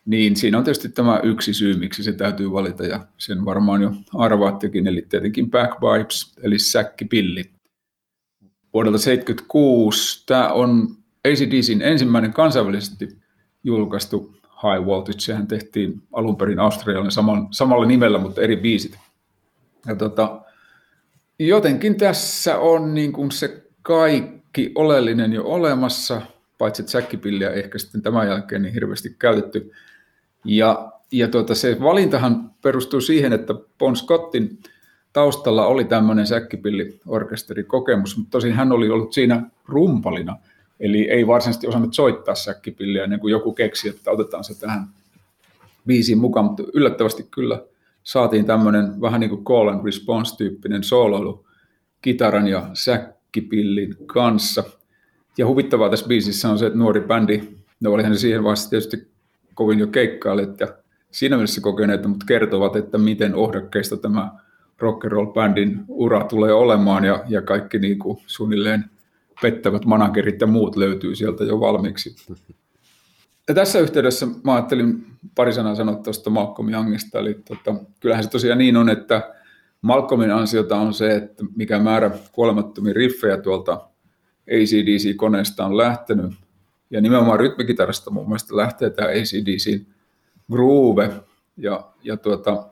[0.05, 3.93] niin siinä on tietysti tämä yksi syy, miksi se täytyy valita, ja sen varmaan jo
[4.15, 7.51] arvaattekin, eli tietenkin Back Vibes, eli säkkipilli.
[8.73, 10.97] Vuodelta 1976 tämä on
[11.29, 13.19] ACDCin ensimmäinen kansainvälisesti
[13.65, 18.99] julkaistu High Voltage, sehän tehtiin alun perin Australialle samalla, samalla nimellä, mutta eri biisit.
[19.87, 20.43] Ja tota,
[21.49, 26.23] jotenkin tässä on niin kuin se kaikki oleellinen jo olemassa,
[26.59, 29.73] paitsi säkkipilliä ehkä sitten tämän jälkeen niin hirveästi käytetty.
[30.45, 34.59] Ja, ja tuota, se valintahan perustuu siihen, että Bon Scottin
[35.13, 40.37] taustalla oli tämmöinen säkkipilliorkesterikokemus, mutta tosin hän oli ollut siinä rumpalina,
[40.81, 44.89] eli ei varsinaisesti osannut soittaa säkkipilliä ennen kuin joku keksi, että otetaan se tähän
[45.87, 47.63] biisiin mukaan, mutta yllättävästi kyllä
[48.03, 51.47] saatiin tämmöinen vähän niin kuin call and response-tyyppinen sooloilu
[52.03, 54.65] kitaran ja säkkipillin kanssa.
[55.39, 57.43] Ja huvittavaa tässä biisissä on se, että nuori bändi,
[57.81, 59.11] no olihan siihen vaiheessa tietysti
[59.55, 60.69] kovin jo keikkailijat ja
[61.11, 64.31] siinä mielessä kokeneet, mutta kertovat, että miten ohdakkeista tämä
[64.79, 68.85] rock and roll bändin ura tulee olemaan ja, ja kaikki niin kuin suunnilleen
[69.43, 72.17] pettävät managerit ja muut löytyy sieltä jo valmiiksi.
[73.49, 78.31] Ja tässä yhteydessä mä ajattelin pari sanaa sanoa tuosta Malcolm Youngista, eli tota, kyllähän se
[78.31, 79.35] tosiaan niin on, että
[79.83, 83.73] Malcolmin ansiota on se, että mikä määrä kuolemattomia riffejä tuolta
[84.49, 86.33] ACDC-koneesta on lähtenyt,
[86.91, 89.81] ja nimenomaan rytmikitarasta mun mielestä lähtee tämä ACDC
[90.53, 91.11] groove,
[91.57, 92.67] ja, ja tuota,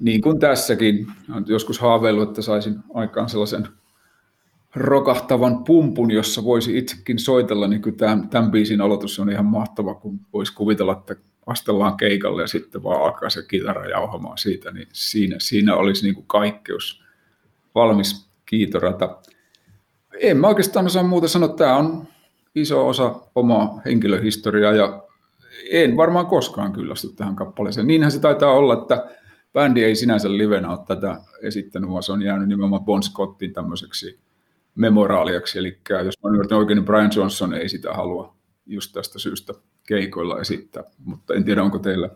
[0.00, 1.06] niin kuin tässäkin,
[1.46, 3.68] joskus haaveillut, että saisin aikaan sellaisen
[4.76, 9.94] rokahtavan pumpun, jossa voisi itsekin soitella, niin kyllä tämän, tämän biisin aloitus on ihan mahtava,
[9.94, 14.88] kun voisi kuvitella, että astellaan keikalle ja sitten vaan alkaa se kitara jauhamaan siitä, niin
[14.92, 17.04] siinä, siinä olisi niin kuin kaikkeus
[17.74, 19.18] valmis kiitorata.
[20.20, 22.08] En mä oikeastaan osaa muuta sanoa, tämä on
[22.54, 25.02] iso osa omaa henkilöhistoriaa ja
[25.70, 27.86] en varmaan koskaan kyllästy tähän kappaleeseen.
[27.86, 29.06] Niinhän se taitaa olla, että
[29.52, 34.23] bändi ei sinänsä livenä ole tätä esittänyt, vaan se on jäänyt nimenomaan Bon Scottin tämmöiseksi
[34.74, 35.58] memoraaliaksi.
[35.58, 39.54] Eli jos mä ymmärrän oikein, niin Brian Johnson ei sitä halua just tästä syystä
[39.88, 42.10] keikoilla esittää, mutta en tiedä, onko teillä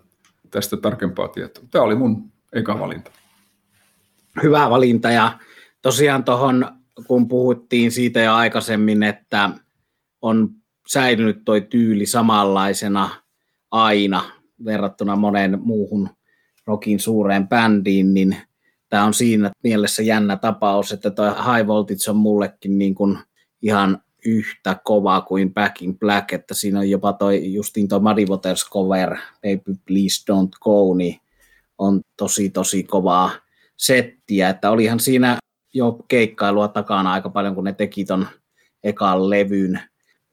[0.51, 1.65] tästä tarkempaa tietoa.
[1.71, 3.11] Tämä oli mun eka valinta.
[4.43, 5.39] Hyvä valinta ja
[5.83, 6.67] tosiaan tuohon,
[7.07, 9.51] kun puhuttiin siitä jo aikaisemmin, että
[10.23, 10.51] on
[10.89, 13.11] säilynyt toi tyyli samanlaisena
[13.71, 14.25] aina
[14.65, 16.09] verrattuna moneen muuhun
[16.67, 18.37] rokin suureen bändiin, niin
[18.89, 23.19] tämä on siinä mielessä jännä tapaus, että tuo High Voltage on mullekin niin kuin
[23.63, 28.25] ihan yhtä kova kuin Back in Black, että siinä on jopa toi justiin tuo Muddy
[28.25, 31.21] Waters cover, Baby Please Don't Go, niin
[31.79, 33.31] on tosi tosi kovaa
[33.77, 35.39] settiä, että olihan siinä
[35.75, 38.27] jo keikkailua takana aika paljon, kun ne teki ton
[38.85, 39.81] ekan levyn.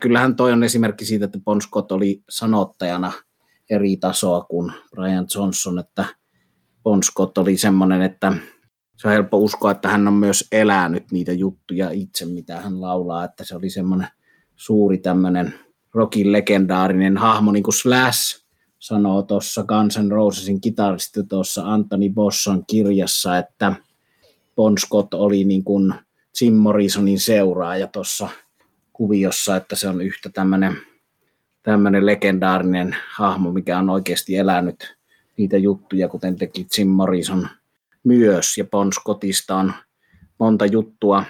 [0.01, 3.11] Kyllähän toi on esimerkki siitä, että Bon Scott oli sanottajana
[3.69, 6.05] eri tasoa kuin Brian Johnson, että
[6.85, 8.33] Bon Scott oli semmoinen, että
[8.97, 13.23] se on helppo uskoa, että hän on myös elänyt niitä juttuja itse, mitä hän laulaa,
[13.23, 14.07] että se oli semmoinen
[14.55, 15.53] suuri tämmöinen
[15.93, 18.45] rockin legendaarinen hahmo, niin kuin Slash
[18.79, 23.75] sanoo tuossa Guns N' Rosesin kitaristi tuossa Anthony Bosson kirjassa, että
[24.55, 25.93] Bon Scott oli niin kuin
[26.41, 28.29] Jim Morrisonin seuraaja tuossa
[28.93, 30.77] kuviossa, että se on yhtä tämmöinen,
[31.63, 34.94] tämmöinen legendaarinen hahmo, mikä on oikeasti elänyt
[35.37, 37.47] niitä juttuja, kuten teki Jim Morrison
[38.03, 39.73] myös, ja Bon Scottista on
[40.39, 41.23] monta juttua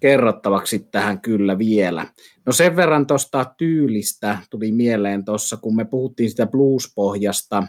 [0.00, 2.06] kerrottavaksi tähän kyllä vielä.
[2.46, 7.66] No sen verran tuosta tyylistä tuli mieleen tuossa, kun me puhuttiin sitä blues-pohjasta,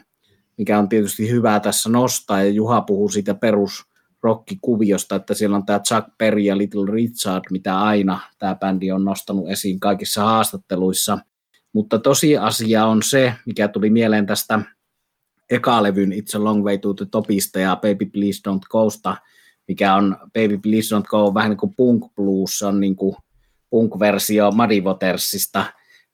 [0.58, 3.86] mikä on tietysti hyvä tässä nostaa, ja Juha puhuu siitä perus
[4.24, 9.06] rockikuviosta, että siellä on tämä Chuck Berry ja Little Richard, mitä aina tämä bändi on
[9.06, 11.18] nostanut esiin kaikissa haastatteluissa.
[11.74, 14.60] Mutta tosiasia on se, mikä tuli mieleen tästä
[15.52, 19.18] ekalevyn It's a Long Way to the Topista ja Baby Please Don't Gosta,
[19.68, 23.16] mikä on Baby Please Don't Go vähän niin kuin punk blues, se on niin kuin
[23.70, 25.66] punk-versio Muddy Watersista,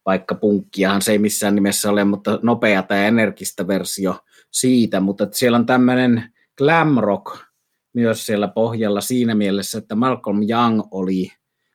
[0.05, 4.19] vaikka punkkiahan se ei missään nimessä ole, mutta nopea tai energistä versio
[4.51, 7.37] siitä, mutta siellä on tämmöinen glam rock
[7.93, 11.31] myös siellä pohjalla siinä mielessä, että Malcolm Young oli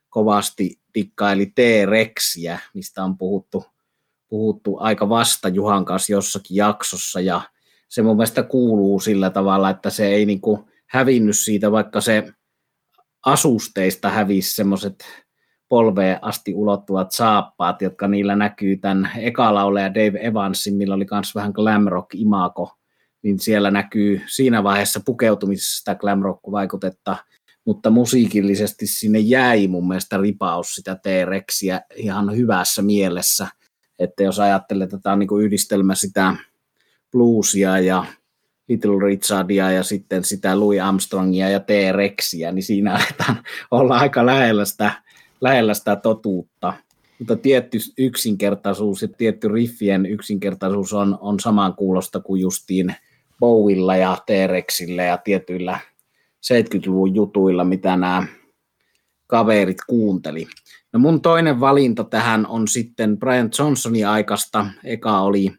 [0.09, 3.65] kovasti dikkaili T-reksiä, mistä on puhuttu,
[4.29, 7.41] puhuttu aika vasta Juhan kanssa jossakin jaksossa, ja
[7.93, 12.33] se mun mielestä kuuluu sillä tavalla, että se ei niinku hävinnyt siitä, vaikka se
[13.27, 15.05] asusteista hävisi semmoiset
[15.69, 21.53] polveen asti ulottuvat saappaat, jotka niillä näkyy tämän ekalaulaja Dave Evansin, millä oli myös vähän
[21.55, 22.77] glam rock imako,
[23.23, 27.17] niin siellä näkyy siinä vaiheessa pukeutumisessa sitä glam rock-vaikutetta,
[27.67, 33.49] mutta musiikillisesti sinne jäi mun mielestä ripaus sitä T-reksiä ihan hyvässä mielessä,
[33.99, 36.37] että jos ajattelee, että tämä on niin yhdistelmä sitä
[37.13, 38.05] bluesia ja
[38.69, 44.65] Little Richardia ja sitten sitä Louis Armstrongia ja T-reksiä, niin siinä aletaan olla aika lähellä
[44.65, 44.93] sitä,
[45.41, 46.73] lähellä sitä totuutta.
[47.19, 52.95] Mutta tietty yksinkertaisuus ja tietty riffien yksinkertaisuus on, on saman kuulosta kuin justiin
[53.41, 55.79] Bowilla ja T-rexillä ja tietyillä
[56.53, 58.27] 70-luvun jutuilla, mitä nämä
[59.27, 60.47] kaverit kuunteli.
[60.93, 64.67] No mun toinen valinta tähän on sitten Brian Johnsonin aikasta.
[64.85, 65.55] Eka oli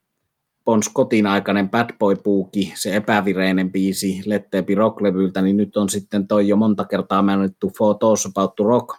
[0.66, 6.28] Bon Scottin aikainen Bad Boy Puuki, se epävireinen biisi Letteepi Rock-levyltä, niin nyt on sitten
[6.28, 8.98] toi jo monta kertaa mainittu Photos About to Rock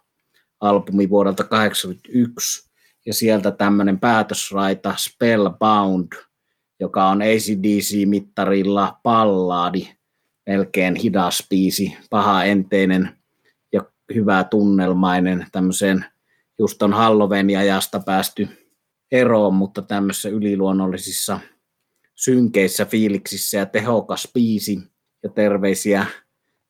[0.61, 2.71] albumi vuodelta 1981,
[3.07, 6.13] ja sieltä tämmöinen päätösraita Spellbound,
[6.81, 9.89] joka on ACDC-mittarilla pallaadi,
[10.47, 13.19] melkein hidas biisi, paha enteinen
[13.73, 13.85] ja
[14.15, 16.05] hyvä tunnelmainen, tämmöiseen
[16.59, 18.49] just on Halloween ajasta päästy
[19.13, 21.41] eroon, mutta tämmöisissä yliluonnollisissa
[22.15, 24.79] synkeissä fiiliksissä ja tehokas biisi
[25.23, 26.07] ja terveisiä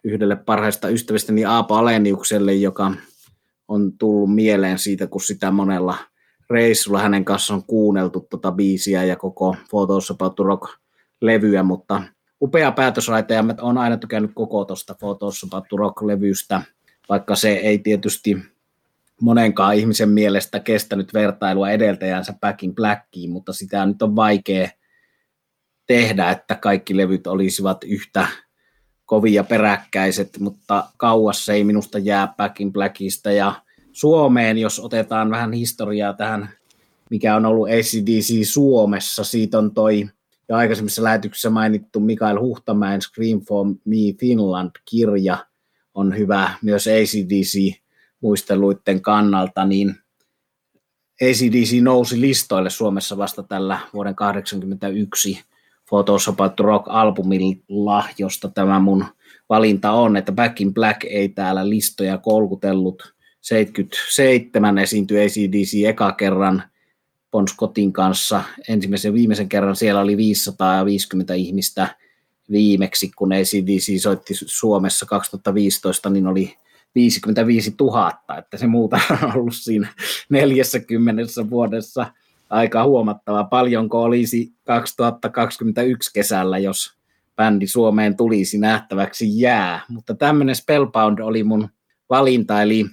[0.05, 2.93] yhdelle parhaista ystävistäni Aapo Aleniukselle, joka
[3.69, 5.97] on tullut mieleen siitä, kun sitä monella
[6.51, 12.03] reissulla hänen kanssaan on kuunneltu tuota biisiä ja koko Photos About Rock-levyä, mutta
[12.41, 16.63] upea päätösraita ja olen aina tykännyt koko tuosta Photos About Rock-levystä,
[17.09, 18.37] vaikka se ei tietysti
[19.21, 24.69] monenkaan ihmisen mielestä kestänyt vertailua edeltäjänsä Back in Blackiin, mutta sitä nyt on vaikea
[25.87, 28.29] tehdä, että kaikki levyt olisivat yhtä
[29.07, 33.55] kovia peräkkäiset, mutta kauas se ei minusta jää Back in Blackista ja
[33.93, 36.49] Suomeen, jos otetaan vähän historiaa tähän,
[37.11, 40.09] mikä on ollut ACDC Suomessa, siitä on toi
[40.49, 45.47] ja aikaisemmissa lähetyksissä mainittu Mikael Huhtamäen Scream for Me Finland-kirja
[45.95, 47.75] on hyvä myös ACDC
[48.21, 49.95] muisteluiden kannalta, niin
[51.23, 55.45] ACDC nousi listoille Suomessa vasta tällä vuoden 1981
[55.89, 59.05] Photos About Rock-albumilla, josta tämä mun
[59.49, 63.15] valinta on, että Back in Black ei täällä listoja kolkutellut.
[63.41, 66.63] 77 esiintyi ACDC eka kerran
[67.31, 68.43] Bon Scottin kanssa.
[68.69, 71.97] Ensimmäisen ja viimeisen kerran siellä oli 550 ihmistä
[72.51, 76.57] viimeksi, kun ACDC soitti Suomessa 2015, niin oli
[76.95, 79.89] 55 000, että se muuta on ollut siinä
[80.29, 82.07] 40 vuodessa
[82.51, 83.45] aika huomattava.
[83.45, 86.97] Paljonko olisi 2021 kesällä, jos
[87.37, 89.81] bändi Suomeen tulisi nähtäväksi jää.
[89.89, 91.69] Mutta tämmöinen Spellbound oli mun
[92.11, 92.87] valinta, eli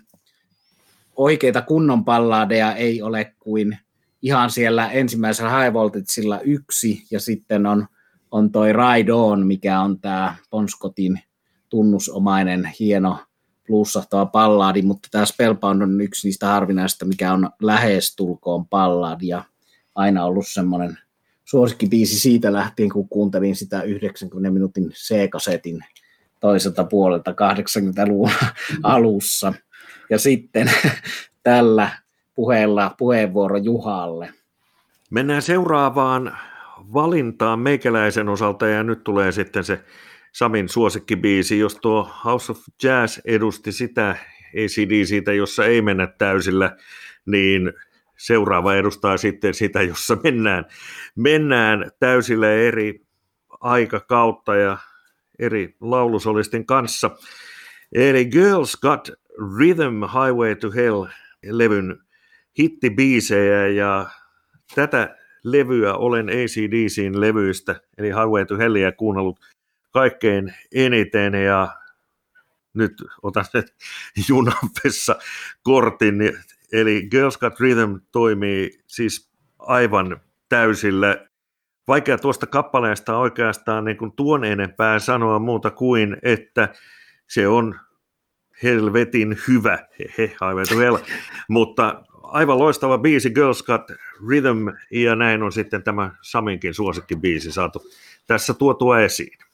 [1.16, 3.78] oikeita kunnon palladeja ei ole kuin
[4.22, 7.88] ihan siellä ensimmäisellä High Voltageilla yksi, ja sitten on,
[8.32, 11.20] on toi Ride On, mikä on tämä Ponscotin
[11.70, 13.20] tunnusomainen hieno
[13.72, 19.44] plussahtava pallaadi, mutta tämä Spellbound on yksi niistä harvinaisista, mikä on lähestulkoon pallaadi ja
[19.96, 20.98] aina ollut semmoinen
[21.46, 25.80] suosikkibiisi siitä lähtien, kun kuuntelin sitä 90 minuutin C-kasetin
[26.40, 28.32] toiselta puolelta 80-luvun
[28.84, 29.54] alussa.
[30.10, 30.72] Ja sitten
[31.44, 31.90] tällä
[32.36, 34.34] puheella puheenvuoro Juhalle.
[35.10, 36.38] Mennään seuraavaan
[36.94, 39.80] valintaan meikäläisen osalta ja nyt tulee sitten se
[40.32, 44.16] Samin suosikkibiisi, jos tuo House of Jazz edusti sitä
[44.56, 46.76] ACDCtä, jossa ei mennä täysillä,
[47.26, 47.74] niin
[48.18, 50.66] seuraava edustaa sitten sitä, jossa mennään,
[51.16, 53.02] mennään täysillä eri
[53.62, 54.78] aikakautta ja
[55.40, 57.12] eri laulusolistin kanssa.
[57.94, 59.10] Eli Girls Got
[59.58, 61.98] Rhythm Highway to Hell-levyn
[62.60, 64.10] hittibiisejä ja
[64.76, 69.40] tätä levyä olen ACDCin levyistä, eli Highway to Hellia kuunnellut
[69.92, 71.78] kaikkein eniten ja
[72.74, 73.64] nyt otan sen
[74.30, 75.16] junanpessa
[75.64, 76.16] kortin,
[76.72, 81.26] eli Girls Got Rhythm toimii siis aivan täysillä.
[81.88, 86.70] Vaikea tuosta kappaleesta oikeastaan niin kuin tuon enempää sanoa muuta kuin, että
[87.28, 87.80] se on
[88.64, 89.80] helvetin hyvä,
[90.18, 90.98] he, aivan well.
[91.48, 93.92] mutta aivan loistava biisi Girls Got
[94.28, 97.90] Rhythm, ja näin on sitten tämä Saminkin suosikkibiisi saatu
[98.28, 99.51] tässä tuotua esiin.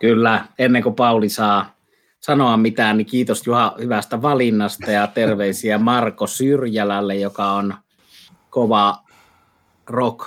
[0.00, 1.76] Kyllä, ennen kuin Pauli saa
[2.20, 7.74] sanoa mitään, niin kiitos Juha hyvästä valinnasta ja terveisiä Marko Syrjälälle, joka on
[8.50, 9.04] kova
[9.86, 10.26] rock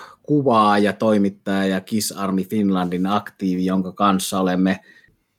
[0.82, 4.80] ja toimittaja ja Kiss Army Finlandin aktiivi, jonka kanssa olemme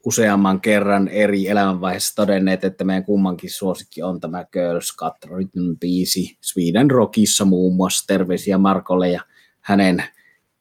[0.06, 6.38] useamman kerran eri elämänvaiheessa todenneet, että meidän kummankin suosikki on tämä Girls Cut Rhythm biisi
[6.40, 8.06] Sweden Rockissa muun muassa.
[8.06, 9.20] Terveisiä Markolle ja
[9.60, 10.04] hänen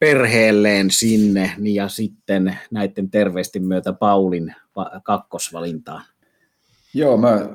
[0.00, 4.54] perheelleen sinne niin ja sitten näiden terveisten myötä Paulin
[5.02, 6.02] kakkosvalintaan.
[6.94, 7.48] Joo, mä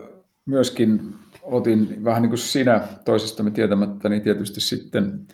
[0.46, 5.28] myöskin otin vähän niin kuin sinä toisestamme tietämättä, niin tietysti sitten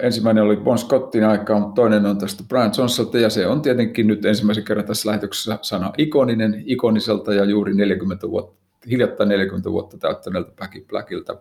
[0.00, 4.06] ensimmäinen oli Bon Scottin aikaa, mutta toinen on tästä Brian Johnsonilta, ja se on tietenkin
[4.06, 9.98] nyt ensimmäisen kerran tässä lähetyksessä sana ikoninen, ikoniselta ja juuri 40 vuotta, hiljattain 40 vuotta
[9.98, 11.36] täyttäneeltä Back in Blackilta.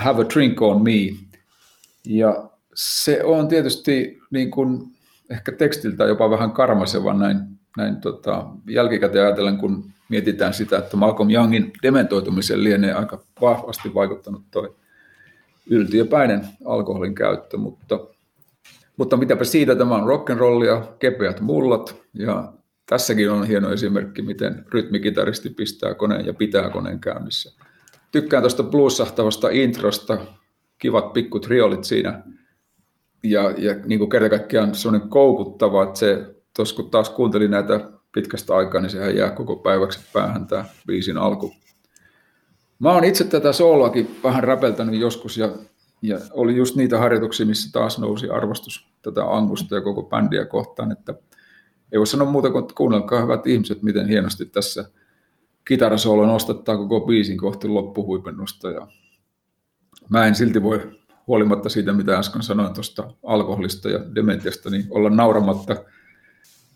[0.00, 0.90] Have a drink on me.
[2.06, 4.82] Ja se on tietysti niin kuin,
[5.30, 7.38] ehkä tekstiltä jopa vähän karmaseva näin,
[7.76, 14.42] näin tota, jälkikäteen ajatellen, kun mietitään sitä, että Malcolm Youngin dementoitumiseen lienee aika vahvasti vaikuttanut
[14.50, 14.76] tuo
[15.70, 18.00] yltiöpäinen alkoholin käyttö, mutta,
[18.96, 22.52] mutta mitäpä siitä, tämä on rock'n'rollia, kepeät mullat ja
[22.86, 27.62] tässäkin on hieno esimerkki, miten rytmikitaristi pistää koneen ja pitää koneen käynnissä.
[28.12, 30.18] Tykkään tuosta bluesahtavasta introsta,
[30.78, 32.22] kivat pikkut riolit siinä
[33.22, 37.90] ja, ja niin kuin kerta kaikkiaan sellainen koukuttava, että se, tos, kun taas kuuntelin näitä
[38.14, 41.54] pitkästä aikaa, niin sehän jää koko päiväksi päähän tämä biisin alku.
[42.78, 45.48] Mä oon itse tätä sooloakin vähän räpeltänyt joskus ja,
[46.02, 50.92] ja oli just niitä harjoituksia, missä taas nousi arvostus tätä Angusta ja koko bändiä kohtaan,
[50.92, 51.14] että
[51.92, 54.90] ei voi sanoa muuta kuin, että kuunnelkaa hyvät ihmiset, miten hienosti tässä
[55.68, 58.86] kitarasoolo nostattaa koko biisin kohti loppuhuipennusta ja
[60.08, 65.10] mä en silti voi huolimatta siitä, mitä äsken sanoin tuosta alkoholista ja dementiasta, niin olla
[65.10, 65.76] nauramatta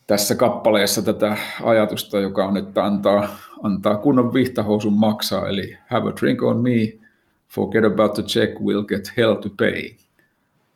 [0.07, 3.29] tässä kappaleessa tätä ajatusta, joka on, että antaa,
[3.63, 6.99] antaa kunnon vihtahousun maksaa, eli have a drink on me,
[7.49, 9.91] forget about the check, we'll get hell to pay.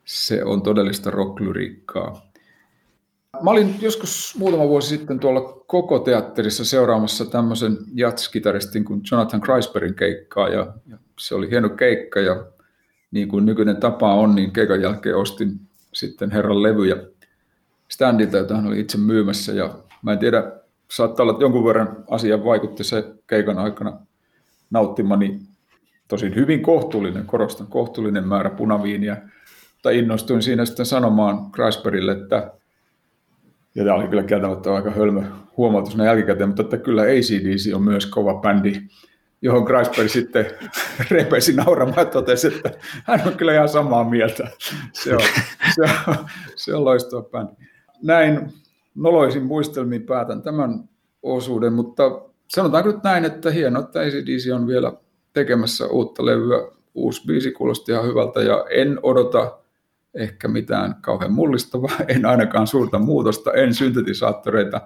[0.04, 2.30] Se on todellista rocklyriikkaa.
[3.42, 9.94] Mä olin joskus muutama vuosi sitten tuolla koko teatterissa seuraamassa tämmöisen jatskitaristin kuin Jonathan Kreisbergin
[9.94, 12.44] keikkaa, ja, ja se oli hieno keikka, ja
[13.10, 15.60] niin kuin nykyinen tapa on, niin keikan jälkeen ostin
[15.92, 16.96] sitten herran levyjä
[17.88, 19.52] standilta, jota hän oli itse myymässä.
[19.52, 20.52] Ja mä en tiedä,
[20.90, 23.98] saattaa olla, että jonkun verran asia vaikutti se keikan aikana
[24.70, 25.40] nauttimani.
[26.08, 29.16] Tosin hyvin kohtuullinen, korostan kohtuullinen määrä punaviiniä,
[29.72, 32.52] mutta innostuin siinä sitten sanomaan Kreisbergille, että
[33.74, 35.22] ja tämä oli kyllä kieltämättä aika hölmö
[35.56, 38.72] huomautus jälkikäteen, mutta että kyllä ACDC on myös kova bändi,
[39.42, 40.46] johon Kreisberg sitten
[41.10, 42.70] repesi nauramaan ja totesi, että
[43.04, 44.50] hän on kyllä ihan samaa mieltä.
[44.92, 45.22] Se on,
[45.74, 46.16] se on,
[46.56, 47.52] se on loistava bändi.
[48.02, 48.52] Näin
[48.94, 50.88] noloisin muistelmiin päätän tämän
[51.22, 52.02] osuuden, mutta
[52.48, 54.92] sanotaan nyt näin, että hienoa, että ACDC on vielä
[55.32, 56.68] tekemässä uutta levyä.
[56.94, 59.58] Uusi biisi kuulosti ihan hyvältä ja en odota
[60.14, 64.80] ehkä mitään kauhean mullistavaa, en ainakaan suurta muutosta, en syntetisaattoreita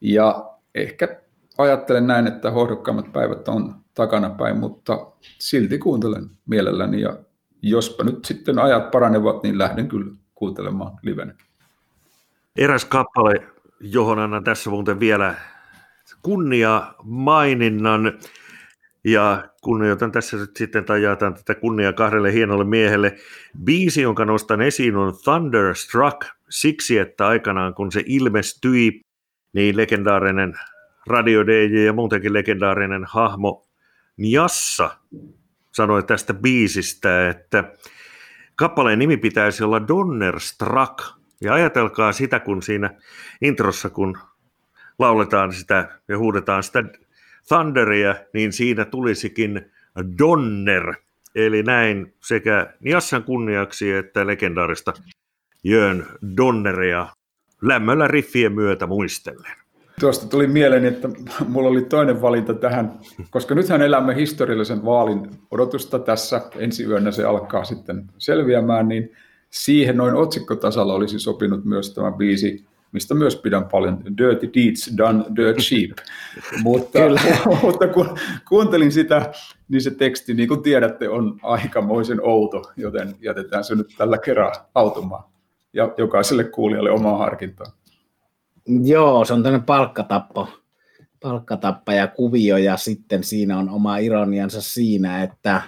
[0.00, 1.20] ja ehkä
[1.60, 7.16] ajattelen näin, että hohdokkaammat päivät on takanapäin, mutta silti kuuntelen mielelläni ja
[7.62, 11.34] jospa nyt sitten ajat paranevat, niin lähden kyllä kuuntelemaan livenä.
[12.56, 13.34] Eräs kappale,
[13.80, 15.34] johon annan tässä muuten vielä
[16.22, 18.18] kunnia maininnan
[19.04, 23.16] ja kunnioitan tässä nyt sitten tai jaetaan tätä kunnia kahdelle hienolle miehelle.
[23.64, 29.00] Biisi, jonka nostan esiin, on Thunderstruck siksi, että aikanaan kun se ilmestyi,
[29.52, 30.54] niin legendaarinen
[31.06, 33.68] radio DJ ja muutenkin legendaarinen hahmo
[34.16, 34.90] Njassa
[35.72, 37.72] sanoi tästä biisistä, että
[38.56, 40.98] kappaleen nimi pitäisi olla Donnerstruck.
[41.40, 42.90] Ja ajatelkaa sitä, kun siinä
[43.42, 44.18] introssa, kun
[44.98, 46.84] lauletaan sitä ja huudetaan sitä
[47.48, 49.72] Thunderia, niin siinä tulisikin
[50.18, 50.94] Donner.
[51.34, 54.92] Eli näin sekä Niassan kunniaksi että legendaarista
[55.64, 57.06] Jön Donneria
[57.62, 59.59] lämmöllä riffien myötä muistellen.
[60.00, 61.08] Tuosta tuli mieleen, että
[61.48, 62.98] mulla oli toinen valinta tähän,
[63.30, 66.40] koska nythän elämme historiallisen vaalin odotusta tässä.
[66.56, 69.12] Ensi yönä se alkaa sitten selviämään, niin
[69.50, 75.24] siihen noin otsikkotasalla olisi sopinut myös tämä biisi, mistä myös pidän paljon, Dirty Deeds Done
[75.36, 75.90] Dirt Cheap.
[76.64, 76.98] mutta,
[77.62, 79.32] mutta kun kuuntelin sitä,
[79.68, 84.52] niin se teksti, niin kuin tiedätte, on aikamoisen outo, joten jätetään se nyt tällä kerran
[84.74, 85.24] automaan
[85.72, 87.79] ja jokaiselle kuulijalle omaa harkintaa.
[88.66, 90.48] Joo, se on tämmöinen palkkatappo,
[91.20, 95.62] palkkatappa ja kuvio ja sitten siinä on oma ironiansa siinä, että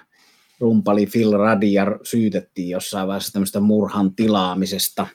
[0.61, 5.07] rumpali Phil Radia syytettiin jossain vaiheessa tämmöistä murhan tilaamisesta.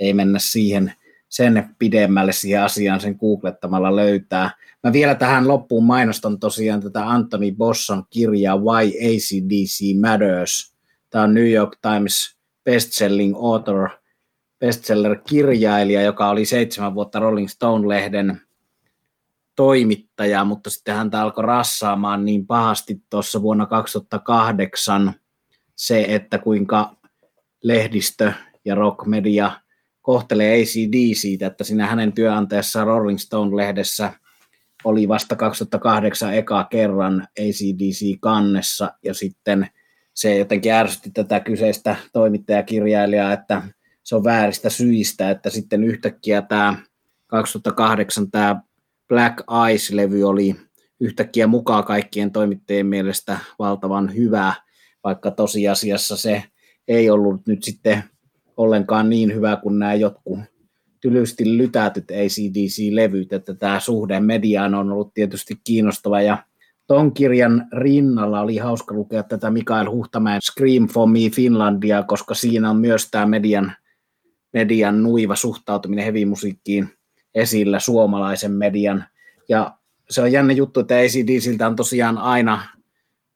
[0.00, 0.92] Ei mennä siihen
[1.28, 4.50] sen pidemmälle siihen asiaan sen googlettamalla löytää.
[4.82, 10.74] Mä vielä tähän loppuun mainostan tosiaan tätä Anthony Bosson kirjaa Why ACDC Matters.
[11.10, 13.88] Tämä on New York Times bestselling author–
[14.62, 18.40] bestseller-kirjailija, joka oli seitsemän vuotta Rolling Stone-lehden
[19.56, 25.14] toimittaja, mutta sitten häntä alkoi rassaamaan niin pahasti tuossa vuonna 2008
[25.76, 26.96] se, että kuinka
[27.62, 28.32] lehdistö
[28.64, 29.50] ja rockmedia
[30.02, 34.12] kohtelee ACDCtä, että siinä hänen työnantajassaan Rolling Stone-lehdessä
[34.84, 39.66] oli vasta 2008 eka kerran ACDC kannessa, ja sitten
[40.14, 43.62] se jotenkin ärsytti tätä kyseistä toimittajakirjailijaa, että
[44.04, 46.76] se on vääristä syistä, että sitten yhtäkkiä tämä
[47.26, 48.60] 2008 tämä
[49.08, 50.56] Black Eyes-levy oli
[51.00, 54.54] yhtäkkiä mukaan kaikkien toimittajien mielestä valtavan hyvä,
[55.04, 56.42] vaikka tosiasiassa se
[56.88, 58.04] ei ollut nyt sitten
[58.56, 60.38] ollenkaan niin hyvä kuin nämä jotkut
[61.00, 66.22] tylysti lytätyt ACDC-levyt, että tämä suhde mediaan on ollut tietysti kiinnostava.
[66.22, 66.38] Ja
[66.86, 72.70] Ton kirjan rinnalla oli hauska lukea tätä Mikael Huhtamäen Scream for Me Finlandia, koska siinä
[72.70, 73.72] on myös tämä median,
[74.52, 76.88] median nuiva suhtautuminen hevimusiikkiin
[77.34, 79.04] esillä suomalaisen median.
[79.48, 79.78] Ja
[80.10, 82.62] se on jännä juttu, että ACDCiltä on tosiaan aina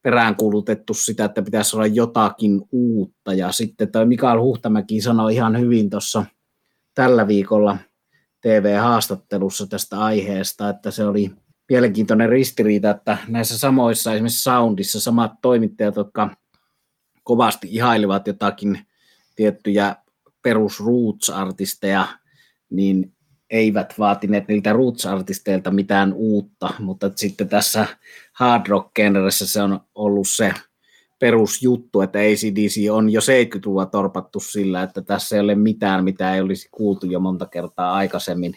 [0.03, 3.35] peräänkuulutettu sitä, että pitäisi olla jotakin uutta.
[3.35, 6.25] Ja sitten toi Mikael Huhtamäki sanoi ihan hyvin tuossa
[6.95, 7.77] tällä viikolla
[8.41, 11.31] TV-haastattelussa tästä aiheesta, että se oli
[11.69, 16.31] mielenkiintoinen ristiriita, että näissä samoissa esimerkiksi Soundissa samat toimittajat, jotka
[17.23, 18.87] kovasti ihailivat jotakin
[19.37, 19.97] tiettyjä
[20.47, 22.07] perus roots-artisteja,
[22.71, 23.13] niin
[23.51, 27.87] eivät vaatineet niiltä roots-artisteilta mitään uutta, mutta sitten tässä
[28.33, 28.91] hard rock
[29.31, 30.55] se on ollut se
[31.19, 36.41] perusjuttu, että ACDC on jo 70-luvulla torpattu sillä, että tässä ei ole mitään, mitä ei
[36.41, 38.55] olisi kuultu jo monta kertaa aikaisemmin.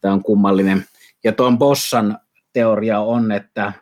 [0.00, 0.84] Tämä on kummallinen.
[1.24, 2.18] Ja tuon Bossan
[2.52, 3.72] teoria on, että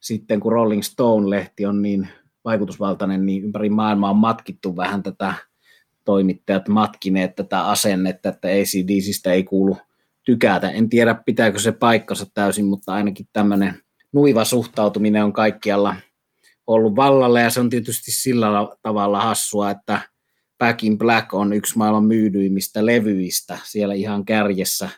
[0.00, 2.08] sitten kun Rolling Stone-lehti on niin
[2.44, 5.34] vaikutusvaltainen, niin ympäri maailmaa on matkittu vähän tätä
[6.04, 9.76] toimittajat matkineet tätä asennetta, että ACDCistä ei kuulu
[10.24, 10.70] tykätä.
[10.70, 13.80] En tiedä, pitääkö se paikkansa täysin, mutta ainakin tämmöinen
[14.12, 15.96] nuiva suhtautuminen on kaikkialla
[16.66, 18.48] ollut vallalla, ja se on tietysti sillä
[18.82, 20.00] tavalla hassua, että
[20.58, 24.88] Back in Black on yksi maailman myydyimmistä levyistä, siellä ihan kärjessä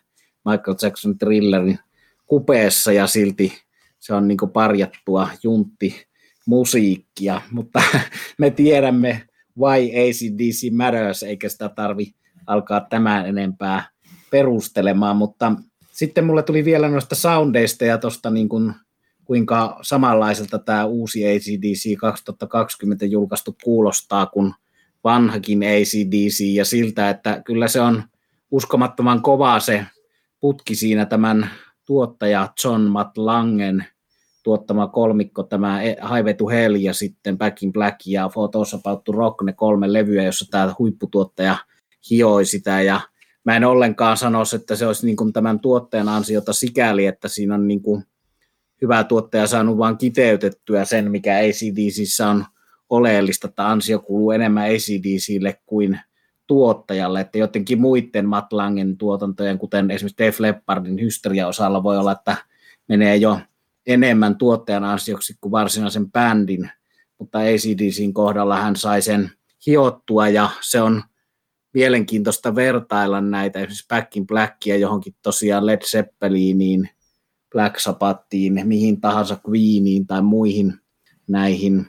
[0.44, 1.78] Michael Jackson Thrillerin
[2.26, 3.52] kupeessa, ja silti
[3.98, 6.06] se on niin parjattua juntti
[6.46, 7.82] musiikkia, mutta
[8.38, 9.22] me tiedämme
[9.58, 12.14] why ACDC matters, eikä sitä tarvi
[12.46, 13.88] alkaa tämän enempää
[14.30, 15.52] perustelemaan, mutta
[15.92, 18.74] sitten mulle tuli vielä noista soundeista ja tuosta niin kuin,
[19.24, 24.52] kuinka samanlaiselta tämä uusi ACDC 2020 julkaistu kuulostaa kuin
[25.04, 28.02] vanhakin ACDC ja siltä, että kyllä se on
[28.50, 29.86] uskomattoman kovaa se
[30.40, 31.50] putki siinä tämän
[31.86, 33.84] tuottaja John Matt Langen
[34.44, 39.12] tuottama kolmikko, tämä Highway to Hell ja sitten Back in Black ja Photos About to
[39.12, 41.56] Rock, ne kolme levyä, jossa tämä huipputuottaja
[42.10, 42.82] hioi sitä.
[42.82, 43.00] Ja
[43.44, 47.54] mä en ollenkaan sanoisi, että se olisi niin kuin tämän tuottajan ansiota sikäli, että siinä
[47.54, 48.04] on niin kuin
[48.82, 52.44] hyvä tuottaja saanut vain kiteytettyä sen, mikä ACDCissä on
[52.90, 56.00] oleellista, että ansio kuuluu enemmän ACDCille kuin
[56.46, 62.36] tuottajalle, että jotenkin muiden Matt Langen tuotantojen, kuten esimerkiksi Def Leppardin hysteria-osalla voi olla, että
[62.88, 63.40] menee jo
[63.86, 66.70] enemmän tuottajan ansioksi kuin varsinaisen bändin,
[67.18, 69.30] mutta ACDCin kohdalla hän sai sen
[69.66, 71.02] hiottua ja se on
[71.74, 76.88] mielenkiintoista vertailla näitä esimerkiksi Back in Blackia johonkin tosiaan Led Zeppeliniin,
[77.52, 80.74] Black Sabbathiin, mihin tahansa Queeniin tai muihin
[81.28, 81.86] näihin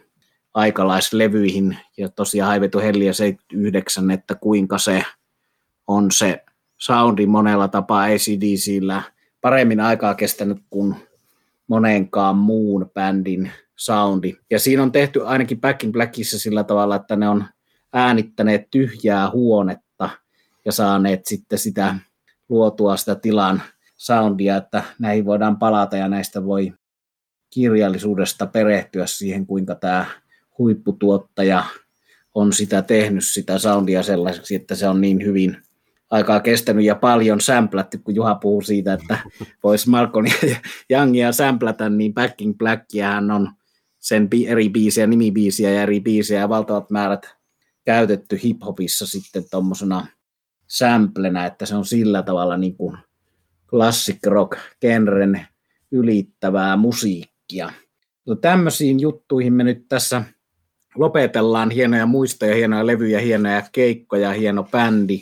[0.54, 1.78] aikalaislevyihin.
[1.98, 5.04] Ja tosiaan Haivetu Helliä 79, että kuinka se
[5.88, 6.46] on se
[6.78, 9.02] soundi monella tapaa ACDCllä
[9.42, 10.96] paremmin aikaa kestänyt kuin
[11.68, 14.34] monenkaan muun bändin soundi.
[14.50, 17.46] Ja siinä on tehty ainakin Back in Blackissa sillä tavalla, että ne on
[17.94, 20.10] äänittäneet tyhjää huonetta
[20.66, 21.96] ja saaneet sitten sitä
[22.50, 23.62] luotua sitä tilan
[23.98, 26.74] soundia, että näihin voidaan palata ja näistä voi
[27.50, 30.06] kirjallisuudesta perehtyä siihen, kuinka tämä
[30.58, 31.64] huipputuottaja
[32.36, 35.58] on sitä tehnyt sitä soundia sellaiseksi, että se on niin hyvin
[36.12, 39.18] aikaa kestänyt ja paljon sämplätty, kun Juha puhuu siitä, että
[39.64, 40.56] voisi ja
[40.98, 43.52] Youngia sämplätä, niin Backing Blackia hän on
[44.00, 47.36] sen eri biisiä, nimibiisiä ja eri biisiä ja valtavat määrät
[47.86, 50.08] käytetty hiphopissa sitten tuommoisena
[50.68, 52.98] samplenä, että se on sillä tavalla niin kuin
[53.68, 55.48] classic rock genren
[55.92, 57.72] ylittävää musiikkia.
[58.28, 60.24] No tämmöisiin juttuihin me nyt tässä
[60.96, 65.22] lopetellaan hienoja muistoja, hienoja levyjä, hienoja keikkoja, hieno bändi,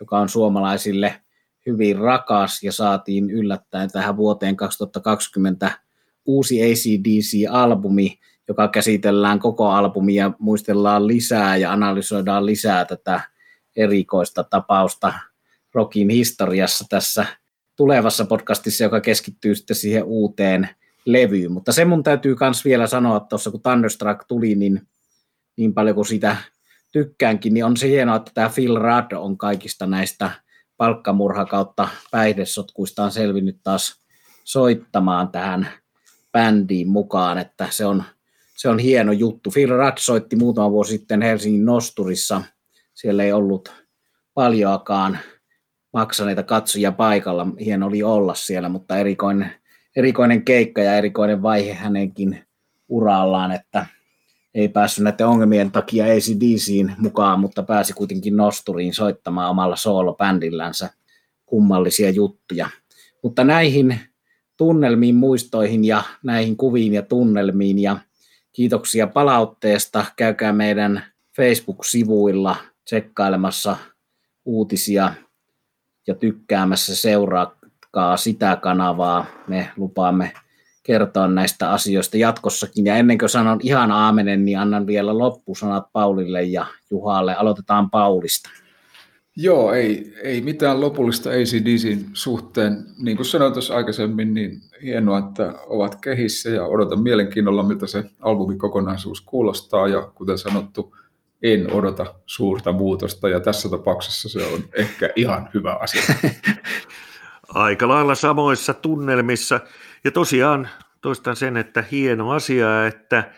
[0.00, 1.20] joka on suomalaisille
[1.66, 5.70] hyvin rakas ja saatiin yllättäen tähän vuoteen 2020
[6.24, 8.18] uusi ACDC-albumi,
[8.48, 13.20] joka käsitellään koko albumia muistellaan lisää ja analysoidaan lisää tätä
[13.76, 15.12] erikoista tapausta
[15.74, 17.26] rockin historiassa tässä
[17.76, 20.68] tulevassa podcastissa, joka keskittyy sitten siihen uuteen
[21.04, 21.52] levyyn.
[21.52, 24.88] Mutta se mun täytyy myös vielä sanoa tuossa, kun Thunderstruck tuli, niin
[25.56, 26.36] niin paljon kuin sitä
[26.92, 30.30] tykkäänkin, niin on se hienoa, että tämä Phil Rudd on kaikista näistä
[30.76, 34.00] palkkamurha kautta päihdesotkuistaan selvinnyt taas
[34.44, 35.68] soittamaan tähän
[36.32, 38.02] bändiin mukaan, että se on,
[38.56, 39.50] se on hieno juttu.
[39.50, 42.42] Phil Rudd soitti muutama vuosi sitten Helsingin Nosturissa.
[42.94, 43.72] Siellä ei ollut
[44.34, 45.18] paljoakaan
[45.92, 47.46] maksaneita katsojia paikalla.
[47.60, 49.52] Hieno oli olla siellä, mutta erikoinen,
[49.96, 52.46] erikoinen keikka ja erikoinen vaihe hänenkin
[52.88, 53.86] urallaan, että
[54.56, 60.90] ei päässyt näiden ongelmien takia ACDCin mukaan, mutta pääsi kuitenkin nosturiin soittamaan omalla soolobändillänsä.
[61.46, 62.68] kummallisia juttuja.
[63.22, 64.00] Mutta näihin
[64.56, 67.98] tunnelmiin, muistoihin ja näihin kuviin ja tunnelmiin ja
[68.52, 70.04] kiitoksia palautteesta.
[70.16, 71.04] Käykää meidän
[71.36, 73.76] Facebook-sivuilla tsekkailemassa
[74.44, 75.14] uutisia
[76.06, 79.26] ja tykkäämässä seuraakaa sitä kanavaa.
[79.48, 80.32] Me lupaamme
[80.86, 82.86] kertoa näistä asioista jatkossakin.
[82.86, 87.34] Ja ennen kuin sanon ihan aamenen, niin annan vielä loppusanat Paulille ja Juhalle.
[87.34, 88.50] Aloitetaan Paulista.
[89.36, 92.84] Joo, ei, ei mitään lopullista ACDCin suhteen.
[92.98, 98.04] Niin kuin sanoin tuossa aikaisemmin, niin hienoa, että ovat kehissä ja odotan mielenkiinnolla, miltä se
[98.20, 99.88] albumikokonaisuus kuulostaa.
[99.88, 100.96] Ja kuten sanottu,
[101.42, 106.02] en odota suurta muutosta ja tässä tapauksessa se on ehkä ihan hyvä asia.
[107.54, 109.60] Aika lailla samoissa tunnelmissa.
[110.04, 110.68] Ja tosiaan
[111.00, 113.32] toistan sen, että hieno asia, että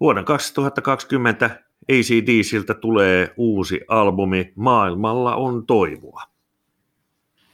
[0.00, 1.50] vuonna 2020
[1.92, 6.37] ACDCiltä tulee uusi albumi Maailmalla on toivoa.